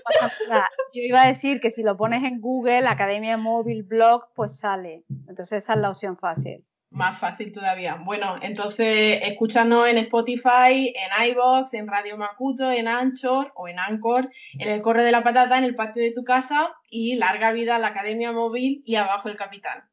Yo 0.94 1.02
iba 1.02 1.22
a 1.22 1.26
decir 1.26 1.60
que 1.60 1.72
si 1.72 1.82
lo 1.82 1.96
pones 1.96 2.22
en 2.22 2.40
Google, 2.40 2.86
Academia 2.86 3.36
Móvil 3.36 3.82
Blog, 3.82 4.28
pues 4.36 4.56
sale. 4.56 5.02
Entonces 5.28 5.64
esa 5.64 5.72
es 5.72 5.80
la 5.80 5.88
opción 5.88 6.16
fácil. 6.16 6.64
Más 6.90 7.18
fácil 7.18 7.52
todavía. 7.52 7.96
Bueno, 8.04 8.36
entonces 8.40 9.20
escúchanos 9.22 9.88
en 9.88 9.98
Spotify, 9.98 10.94
en 10.94 11.30
iBox, 11.30 11.74
en 11.74 11.88
Radio 11.88 12.16
Macuto, 12.16 12.70
en 12.70 12.86
Anchor 12.86 13.52
o 13.56 13.66
en 13.66 13.80
Anchor, 13.80 14.30
en 14.58 14.68
el 14.68 14.80
Corre 14.80 15.02
de 15.02 15.12
la 15.12 15.24
Patata, 15.24 15.58
en 15.58 15.64
el 15.64 15.74
patio 15.74 16.04
de 16.04 16.12
tu 16.12 16.22
casa 16.22 16.70
y 16.88 17.16
larga 17.16 17.50
vida 17.50 17.76
a 17.76 17.78
la 17.80 17.88
Academia 17.88 18.30
Móvil 18.30 18.82
y 18.84 18.94
abajo 18.94 19.28
el 19.28 19.36
Capital. 19.36 19.89